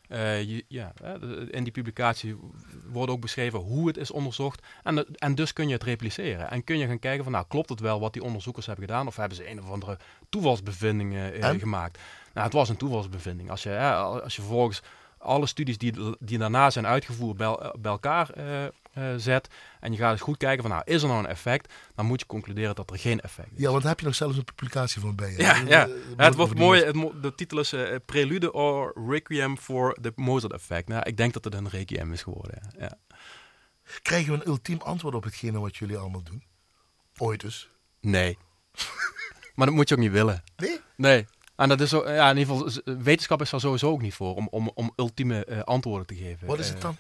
[0.09, 0.92] Uh, je, ja,
[1.50, 2.36] in die publicatie
[2.84, 4.66] wordt ook beschreven hoe het is onderzocht.
[4.82, 6.50] En, en dus kun je het repliceren.
[6.50, 9.07] En kun je gaan kijken van, nou, klopt het wel wat die onderzoekers hebben gedaan?
[9.07, 9.98] Of hebben ze een of andere
[10.28, 11.98] toevalsbevindingen uh, gemaakt?
[12.34, 13.50] Nou, het was een toevalsbevinding.
[13.50, 14.82] Als je, als je vervolgens
[15.18, 18.30] alle studies die, die daarna zijn uitgevoerd bij, bij elkaar
[18.99, 19.49] uh, uh, zet
[19.80, 21.72] en je gaat eens goed kijken van nou, is er nou een effect?
[21.94, 23.61] Dan moet je concluderen dat er geen effect is.
[23.61, 25.38] Ja, want heb je nog zelfs een publicatie van bij je.
[25.38, 25.66] Ja, ja.
[25.66, 26.84] ja het wordt mooi.
[26.84, 30.88] Het, de titel is uh, Prelude or Requiem for the Mozart Effect.
[30.88, 32.61] Nou, ik denk dat het een requiem is geworden.
[32.78, 32.99] Ja.
[34.03, 36.42] Krijgen we een ultiem antwoord op hetgene wat jullie allemaal doen?
[37.16, 37.68] Ooit dus?
[38.01, 38.38] Nee.
[39.55, 40.42] maar dat moet je ook niet willen.
[40.57, 40.80] Nee?
[40.97, 41.26] Nee.
[41.57, 44.34] En dat is zo, ja, in ieder geval, wetenschap is er sowieso ook niet voor
[44.34, 46.47] om, om, om ultieme uh, antwoorden te geven.
[46.47, 46.97] Wat is het dan?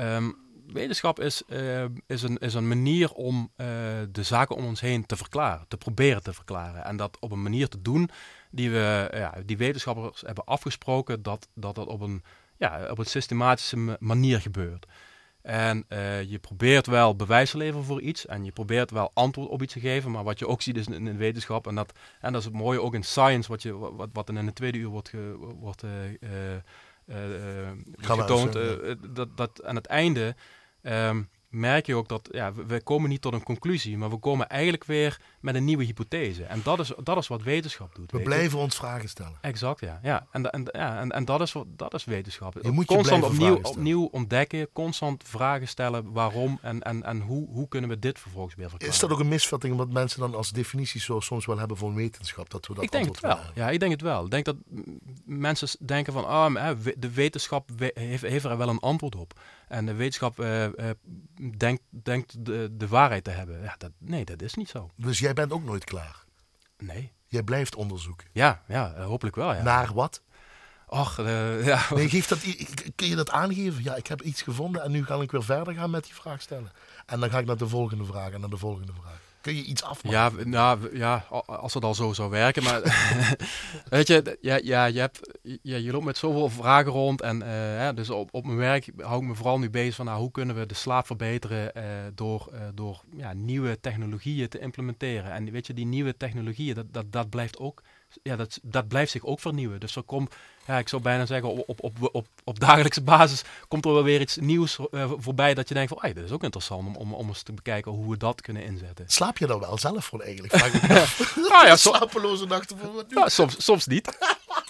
[0.00, 0.36] Um,
[0.72, 3.66] wetenschap is, uh, is, een, is een manier om uh,
[4.10, 6.84] de zaken om ons heen te verklaren, te proberen te verklaren.
[6.84, 8.10] En dat op een manier te doen
[8.50, 12.22] die, we, ja, die wetenschappers hebben afgesproken dat dat, dat op, een,
[12.56, 14.86] ja, op een systematische manier gebeurt.
[15.42, 19.48] En uh, je probeert wel bewijs te leveren voor iets en je probeert wel antwoord
[19.48, 22.32] op iets te geven, maar wat je ook ziet is in, wetenschap en dat, en
[22.32, 24.88] dat is het mooie ook in science, wat, je, wat, wat in de tweede uur
[24.88, 25.82] wordt, ge, wordt
[27.96, 28.52] getoond,
[29.14, 30.34] dat, dat aan het einde
[30.82, 34.48] um, merk je ook dat ja, we, komen niet tot een conclusie, maar we komen
[34.48, 36.44] eigenlijk weer met een nieuwe hypothese.
[36.44, 38.12] En dat is, dat is wat wetenschap doet.
[38.12, 39.38] We blijven ons vragen stellen.
[39.40, 40.00] Exact, ja.
[40.02, 40.26] ja.
[40.30, 42.56] En, en, ja, en, en dat, is, wat, dat is wetenschap.
[42.62, 47.68] Je moet constant opnieuw, opnieuw ontdekken, constant vragen stellen waarom en, en, en hoe, hoe
[47.68, 48.94] kunnen we dit vervolgens weer verklaren.
[48.94, 51.94] Is dat ook een misvatting wat mensen dan als definitie zo soms wel hebben voor
[51.94, 52.50] wetenschap?
[52.50, 53.38] Dat we dat ik denk het wel.
[53.54, 54.24] Ja, ik denk het wel.
[54.24, 54.56] Ik denk dat
[55.24, 59.40] mensen denken van ah, de wetenschap heeft, heeft er wel een antwoord op.
[59.68, 60.90] En de wetenschap uh, uh,
[61.58, 63.62] denkt, denkt de, de waarheid te hebben.
[63.62, 64.90] Ja, dat, nee, dat is niet zo.
[64.96, 66.24] Dus jij bent ook nooit klaar?
[66.78, 67.12] Nee.
[67.26, 68.28] jij blijft onderzoeken.
[68.32, 69.54] Ja, ja hopelijk wel.
[69.54, 69.62] Ja.
[69.62, 70.22] Naar wat?
[70.86, 71.86] Och, uh, ja.
[71.94, 72.38] Nee, geef dat,
[72.94, 73.82] kun je dat aangeven?
[73.82, 76.40] Ja, ik heb iets gevonden en nu ga ik weer verder gaan met die vraag
[76.40, 76.72] stellen.
[77.06, 79.20] En dan ga ik naar de volgende vraag en naar de volgende vraag.
[79.44, 80.38] Kun je iets afmaken?
[80.38, 82.62] Ja, nou, ja als het al zo zou werken.
[82.62, 82.80] Maar
[83.88, 87.20] weet je, ja, ja, je, hebt, ja, je loopt met zoveel vragen rond.
[87.20, 90.20] En uh, dus op, op mijn werk hou ik me vooral nu bezig van nou,
[90.20, 91.82] hoe kunnen we de slaap verbeteren uh,
[92.14, 95.32] door, uh, door ja, nieuwe technologieën te implementeren.
[95.32, 97.82] En weet je, die nieuwe technologieën, dat, dat, dat blijft ook
[98.22, 99.80] ja, dat, dat blijft zich ook vernieuwen.
[99.80, 100.34] Dus er komt,
[100.66, 104.02] ja, ik zou bijna zeggen, op, op, op, op, op dagelijkse basis komt er wel
[104.02, 106.96] weer iets nieuws uh, voorbij dat je denkt van, hey, dit is ook interessant om,
[106.96, 109.04] om, om eens te bekijken hoe we dat kunnen inzetten.
[109.08, 110.52] Slaap je dan wel zelf voor eigenlijk?
[111.54, 114.18] Ah, ja, Slapeloze nachten voor wat ja, soms, soms niet.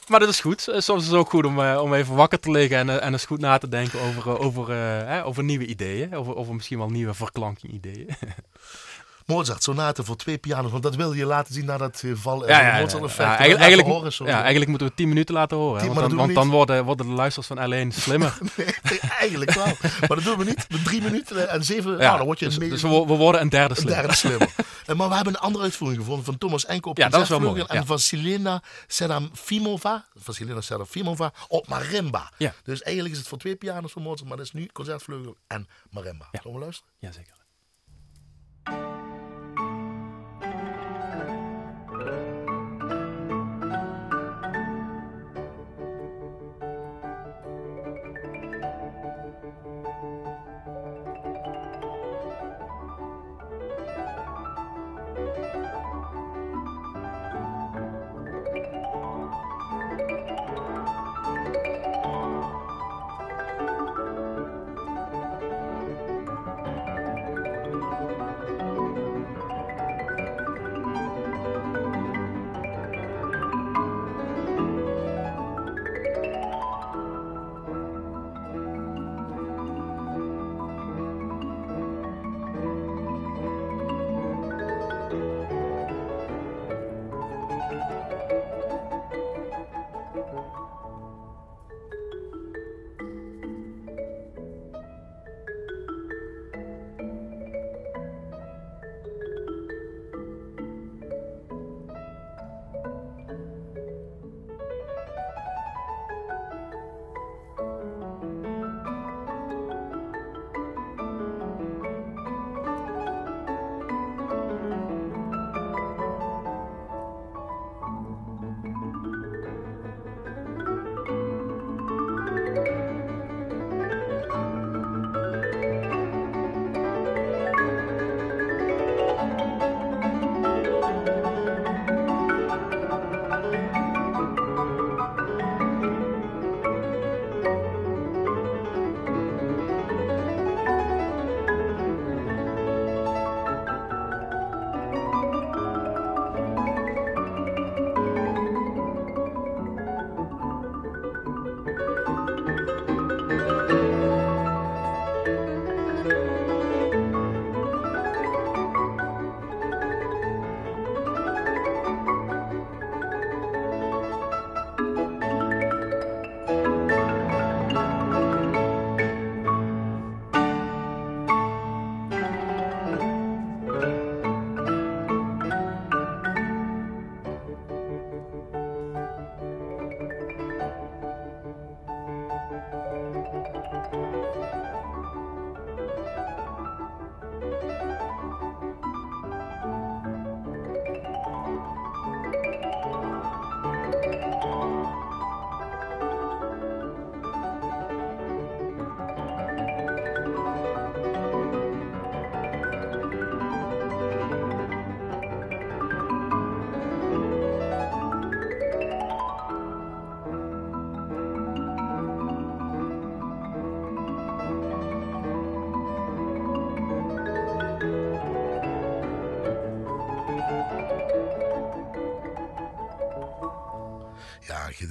[0.09, 0.69] maar dat is goed.
[0.77, 3.13] Soms is het ook goed om, uh, om even wakker te liggen en, uh, en
[3.13, 6.15] eens goed na te denken over, over, over nieuwe ideeën.
[6.15, 8.09] Over, over misschien wel nieuwe verklanking ideeën.
[9.27, 10.71] Mozart, sonate voor twee piano's.
[10.71, 12.49] Want dat wil je laten zien na dat geval.
[12.49, 13.17] Ja, ja, Mozart.
[13.17, 15.81] Ja, eigenlijk, eigenlijk, horen, ja, eigenlijk moeten we tien minuten laten horen.
[15.81, 18.39] Tien, want, dan, want dan, worden, worden de luisters van alleen slimmer.
[18.57, 19.67] nee, eigenlijk wel.
[20.01, 20.67] Maar dat doen we niet.
[20.69, 21.93] Met drie minuten en zeven.
[21.93, 23.97] Ja, nou, dan word je dus, dus we, worden een derde slimmer.
[23.97, 24.49] Een derde slimmer.
[24.97, 27.41] maar we hebben een andere uitvoering gevonden van Thomas Enko op ja, dat is wel
[27.41, 30.05] mooi, En van Silena Serafimova.
[30.15, 32.31] Van Silena Serafimova op marimba.
[32.63, 34.29] Dus eigenlijk is het voor twee piano's van Mozart.
[34.29, 36.29] Maar dat is nu concertvleugel en marimba.
[36.33, 36.93] Zullen we luisteren?
[36.99, 37.43] Jazeker.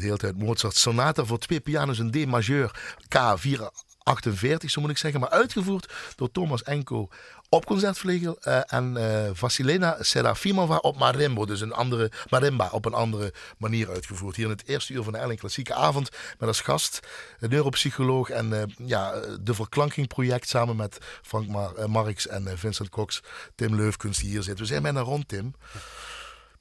[0.03, 0.75] Gedeelte uit Mozart.
[0.75, 2.71] Sonata voor twee piano's in D majeur
[3.03, 5.19] K448, zo moet ik zeggen.
[5.19, 7.09] Maar uitgevoerd door Thomas Enko
[7.49, 11.45] op concertvlegel uh, en uh, Vasilena Serafimova op marimbo.
[11.45, 14.35] Dus een andere marimba op een andere manier uitgevoerd.
[14.35, 16.99] Hier in het eerste uur van de Elling Klassieke Avond met als gast
[17.39, 22.89] een neuropsycholoog en uh, ja, de Verklanking project samen met Frank Mar Marx en Vincent
[22.89, 23.21] Cox,
[23.55, 24.59] Tim Leufkunst die hier zit.
[24.59, 25.53] We zijn bijna rond, Tim.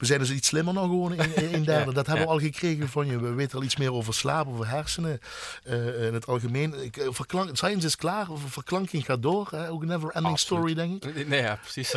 [0.03, 1.92] We zijn dus iets slimmer dan gewoon in, in derde.
[1.92, 3.20] Dat hebben we al gekregen van je.
[3.20, 5.20] We weten al iets meer over slaap, over hersenen.
[5.64, 6.84] eh, in het algemeen.
[6.84, 8.26] Ik, eh, verklank, science is klaar.
[8.46, 9.48] Verklanking gaat door.
[9.50, 9.70] Hè?
[9.70, 10.62] Ook een never ending Absoluut.
[10.74, 11.28] story, denk ik.
[11.28, 11.94] Nee, ja, precies.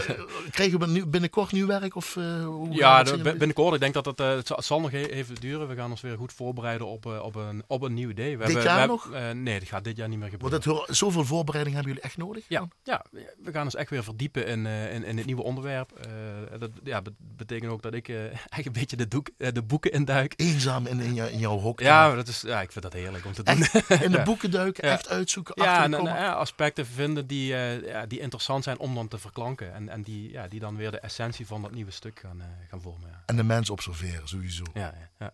[0.52, 1.96] Krijgen we nu binnenkort nieuw werk?
[1.96, 3.74] Of, eh, hoe Ja, dat de- binnenkort.
[3.74, 5.68] Ik denk dat het, eh, het, zal, nog even duren.
[5.68, 8.38] We gaan ons weer goed voorbereiden op, eh, op, een, op een nieuw idee.
[8.38, 9.12] We Dit hebben, jaar we nog?
[9.12, 10.70] eh, nee, dat gaat dit jaar niet meer Want gebeuren.
[10.72, 12.44] het, hoor- zoveel voorbereiding hebben jullie echt nodig?
[12.48, 13.06] Ja, ja,
[13.44, 15.92] we gaan ons echt weer verdiepen in, eh, in, in het nieuwe onderwerp.
[15.92, 18.24] Eh, dat ja, bet- betekent ook dat ik eh,
[18.58, 20.34] echt een beetje de, doek, eh, de boeken induik.
[20.36, 21.80] Eenzaam in, in, jou- in jouw hok.
[21.80, 23.62] Ja, maar dat is, ja, ik vind dat heerlijk om te doen.
[23.62, 24.94] Echt in de boeken duiken, Ja.
[24.94, 29.08] echt uitzoeken, Ja, en, ja, aspecten vinden die, eh, ja, die interessant zijn om dan
[29.08, 29.74] te verklanken.
[29.74, 32.48] En, en die, ja, die dan weer de essentie van dat nieuwe stuk gaan, eh,
[32.70, 33.10] gaan vormen.
[33.10, 33.24] Ja.
[33.26, 34.64] En de mens observeren, sowieso.
[34.74, 35.34] Ja, ja.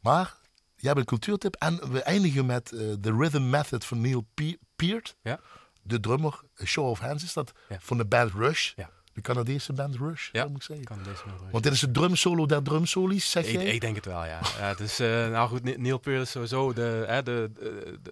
[0.00, 0.36] Maar,
[0.76, 1.54] jij hebt een cultuurtip.
[1.54, 5.16] En we eindigen met eh, de Rhythm Method van Neil Pe- Peart.
[5.22, 5.40] Ja.
[5.82, 8.72] De drummer, Show of Hands is dat, van de band Rush.
[8.76, 8.90] Ja.
[9.16, 10.46] De Canadese band Rush, Ja.
[10.46, 10.84] moet ik zeggen.
[10.86, 11.50] Deze maar rustig.
[11.50, 13.64] Want dit is de drumsolo der drumsolies, zeg Ik, jij?
[13.64, 14.40] ik denk het wel, ja.
[14.58, 17.50] ja het is, eh, nou goed, Ne- Neil Peart is sowieso de, hè, de,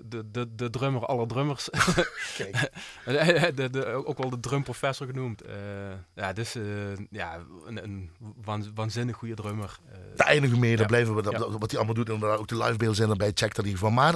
[0.08, 1.68] de, de, de, drummer aller drummers.
[2.36, 2.70] Kijk.
[3.56, 5.42] de, de, ook wel de drumprofessor genoemd.
[5.42, 5.54] Eh,
[6.14, 6.52] ja, dus
[7.10, 8.10] ja, een, een
[8.44, 9.78] waan- waanzinnig goede drummer.
[9.92, 10.84] Eh, Daar eindigen Ja.
[10.86, 11.22] blijven we.
[11.22, 13.78] Dat- wat hij allemaal doet, inderdaad, ook de livebeelden zijn erbij, check dat in ieder
[13.78, 13.94] geval.
[13.94, 14.14] Maar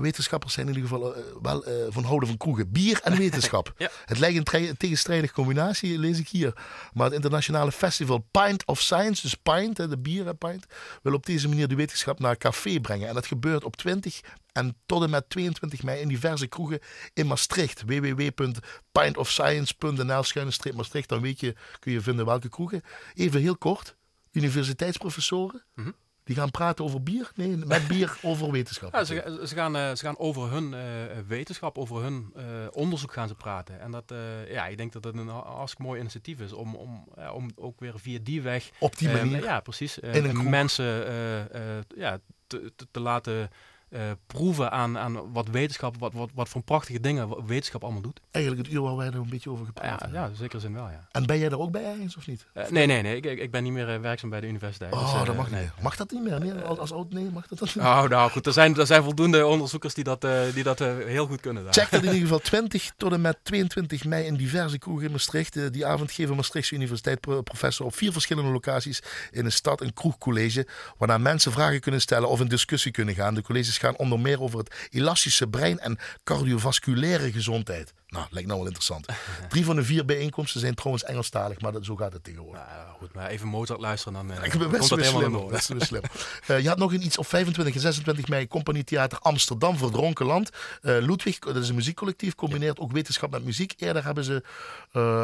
[0.00, 2.72] wetenschappers zijn in ieder geval eh, wel eh, van houden van kroegen.
[2.72, 3.72] Bier en wetenschap.
[3.76, 3.90] Ja.
[4.04, 6.52] Het lijkt een tegenstrijdige combinatie, lees ik hier.
[6.92, 10.66] Maar het internationale festival Pint of Science, dus Pint, hè, de bier en Pint,
[11.02, 13.08] wil op deze manier de wetenschap naar een café brengen.
[13.08, 14.20] En dat gebeurt op 20
[14.52, 16.80] en tot en met 22 mei in diverse kroegen
[17.14, 17.82] in Maastricht.
[17.86, 21.08] www.pintofscience.nl schuine Maastricht.
[21.08, 22.82] Dan weet je, kun je vinden welke kroegen.
[23.14, 23.96] Even heel kort.
[24.32, 25.64] Universiteitsprofessoren.
[25.74, 25.90] Mhm.
[26.24, 27.30] Die gaan praten over bier?
[27.34, 28.92] Nee, met bier over wetenschap.
[28.92, 30.80] Ja, ze, ze, gaan, eh, ze gaan over hun eh,
[31.26, 33.80] wetenschap, over hun eh, onderzoek gaan ze praten.
[33.80, 36.74] En dat, eh, ja, ik denk dat het een ha- hartstikke mooi initiatief is om,
[36.74, 37.04] om,
[37.34, 38.70] om ook weer via die weg...
[38.78, 39.42] Op die eh, manier.
[39.42, 40.00] ja, precies.
[40.00, 41.40] eh, mensen eh,
[41.76, 43.50] eh, ja, te, te, te laten
[43.92, 48.20] eh, proeven aan, aan wat wetenschap, wat, wat, wat voor prachtige dingen wetenschap allemaal doet.
[48.30, 50.20] Eigenlijk het uur waar wij er een beetje over gepraat Ja, hebben.
[50.20, 51.08] ja, in zekere zin wel, ja.
[51.12, 52.46] En ben jij er ook bij ergens of niet?
[52.54, 53.16] Eh, nee, nee, nee.
[53.16, 54.92] Ik, ik ben niet meer eh, werkzaam bij de universiteit.
[54.92, 55.62] Oh, dus, eh, dat mag niet nee.
[55.62, 55.72] meer.
[55.82, 56.40] Mag dat niet meer?
[56.40, 57.76] Nee, als, als oud nee, mag dat niet?
[57.76, 61.40] Oh, nou goed, er zijn, er zijn voldoende onderzoekers die dat, die dat heel goed
[61.40, 61.64] kunnen.
[61.64, 61.72] daar.
[61.72, 65.12] Check dat in ieder geval 20 tot en met 22 mei in diverse kroegen in
[65.12, 65.72] Maastricht.
[65.72, 69.92] Die avond geven Maastrichtse Universiteit pro- professor op vier verschillende locaties in de stad een
[69.92, 70.66] kroegcollege.
[70.98, 73.34] Waarna mensen vragen kunnen stellen of in discussie kunnen gaan.
[73.34, 77.92] De colleges gaan onder meer over het elastische brein en cardiovasculaire gezondheid.
[78.12, 79.06] Nou, lijkt nou wel interessant.
[79.48, 82.62] Drie van de vier bijeenkomsten zijn trouwens Engelstalig, maar dat, zo gaat het tegenwoordig.
[82.66, 85.48] Nou, goed, maar even Mozart luisteren, dan eh, Ik ben komt best in slim.
[85.48, 86.02] Best wel slim.
[86.46, 90.50] Eh, je had nog iets op 25 en 26 mei Compagnietheater Amsterdam Verdronken Land.
[90.82, 93.74] Eh, Ludwig, dat is een muziekcollectief, combineert ook wetenschap met muziek.
[93.76, 94.42] Eerder hebben ze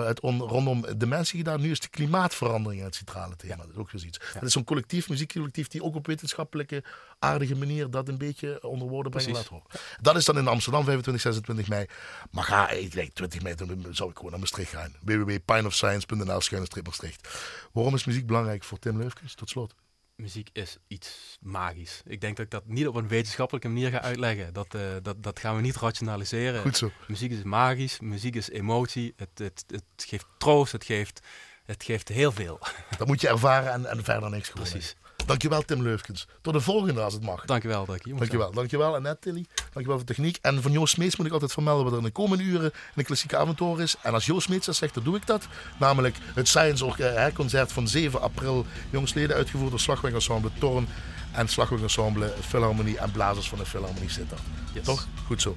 [0.06, 1.60] het on- rondom dementie gedaan.
[1.60, 3.56] Nu is de klimaatverandering het centrale thema.
[3.56, 4.18] Dat is ook weer iets.
[4.34, 6.82] Dat is zo'n collectief, muziekcollectief, die ook op wetenschappelijke,
[7.18, 9.64] aardige manier dat een beetje onder woorden brengen laat Precies.
[9.70, 9.98] horen.
[10.00, 11.86] Dat is dan in Amsterdam 25, 26 mei.
[12.30, 14.94] Maar ga, ik denk 20 mei, dan zou ik gewoon naar Maastricht gaan.
[15.00, 17.28] www.pineofscience.nl schuine Maastricht.
[17.72, 19.34] Waarom is muziek belangrijk voor Tim Leufkens?
[19.34, 19.74] Tot slot.
[20.16, 22.02] Muziek is iets magisch.
[22.04, 24.52] Ik denk dat ik dat niet op een wetenschappelijke manier ga uitleggen.
[24.52, 26.62] Dat, eh, dat, dat gaan we niet rationaliseren.
[26.62, 26.90] Goed zo.
[27.06, 29.12] Muziek is magisch, muziek is emotie.
[29.16, 31.20] Het, het, het geeft troost, het geeft,
[31.64, 32.58] het geeft heel veel.
[32.98, 34.68] Dat moet je ervaren en, en verder niks gewoon.
[34.68, 34.96] Precies.
[35.28, 36.26] Dankjewel Tim Leufkens.
[36.42, 37.44] Tot de volgende als het mag.
[37.44, 38.52] Dankjewel mocht Dankjewel.
[38.52, 39.46] Dankjewel Annette Tilly.
[39.54, 40.38] Dankjewel voor de techniek.
[40.42, 43.04] En van Joost Smeets moet ik altijd vermelden wat er in de komende uren een
[43.04, 43.94] klassieke avontuur is.
[44.02, 45.46] En als Joost Smeets dat zegt, dan doe ik dat.
[45.78, 48.66] Namelijk het Science hè, concert van 7 april.
[48.90, 50.88] Jongsleden uitgevoerd door Slagwerk Ensemble Torn.
[51.32, 54.42] En Slagwerk Ensemble Philharmonie en Blazers van de Philharmonie Sittard.
[54.72, 54.84] Yes.
[54.84, 55.06] Toch?
[55.26, 55.54] Goed zo.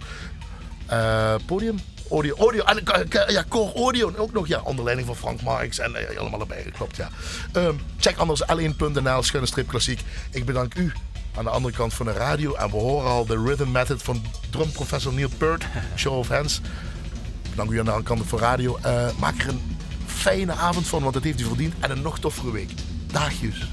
[0.86, 1.80] Eh, podium?
[2.12, 2.36] Audio.
[2.38, 2.64] Audio.
[2.64, 4.48] En eh, k- ja, Core Audio ook nog.
[4.48, 5.80] Ja, onder leiding van Frank Marx.
[5.80, 6.66] En eh, allemaal erbij.
[6.78, 7.10] Klopt, ja.
[7.54, 10.02] Ehm, check anders l1.nl, schuine strip klassiek.
[10.32, 10.94] Ik bedank u
[11.38, 12.54] aan de andere kant van de radio.
[12.56, 15.64] En we horen al de rhythm method van drumprofessor Neil Peart.
[15.96, 16.62] Show of hands.
[17.50, 18.78] Bedank u aan de andere kant van radio.
[18.82, 21.74] Eh, maak er een fijne avond van, want dat heeft u verdiend.
[21.80, 22.72] En een nog toffere week.
[23.12, 23.68] Dagjes.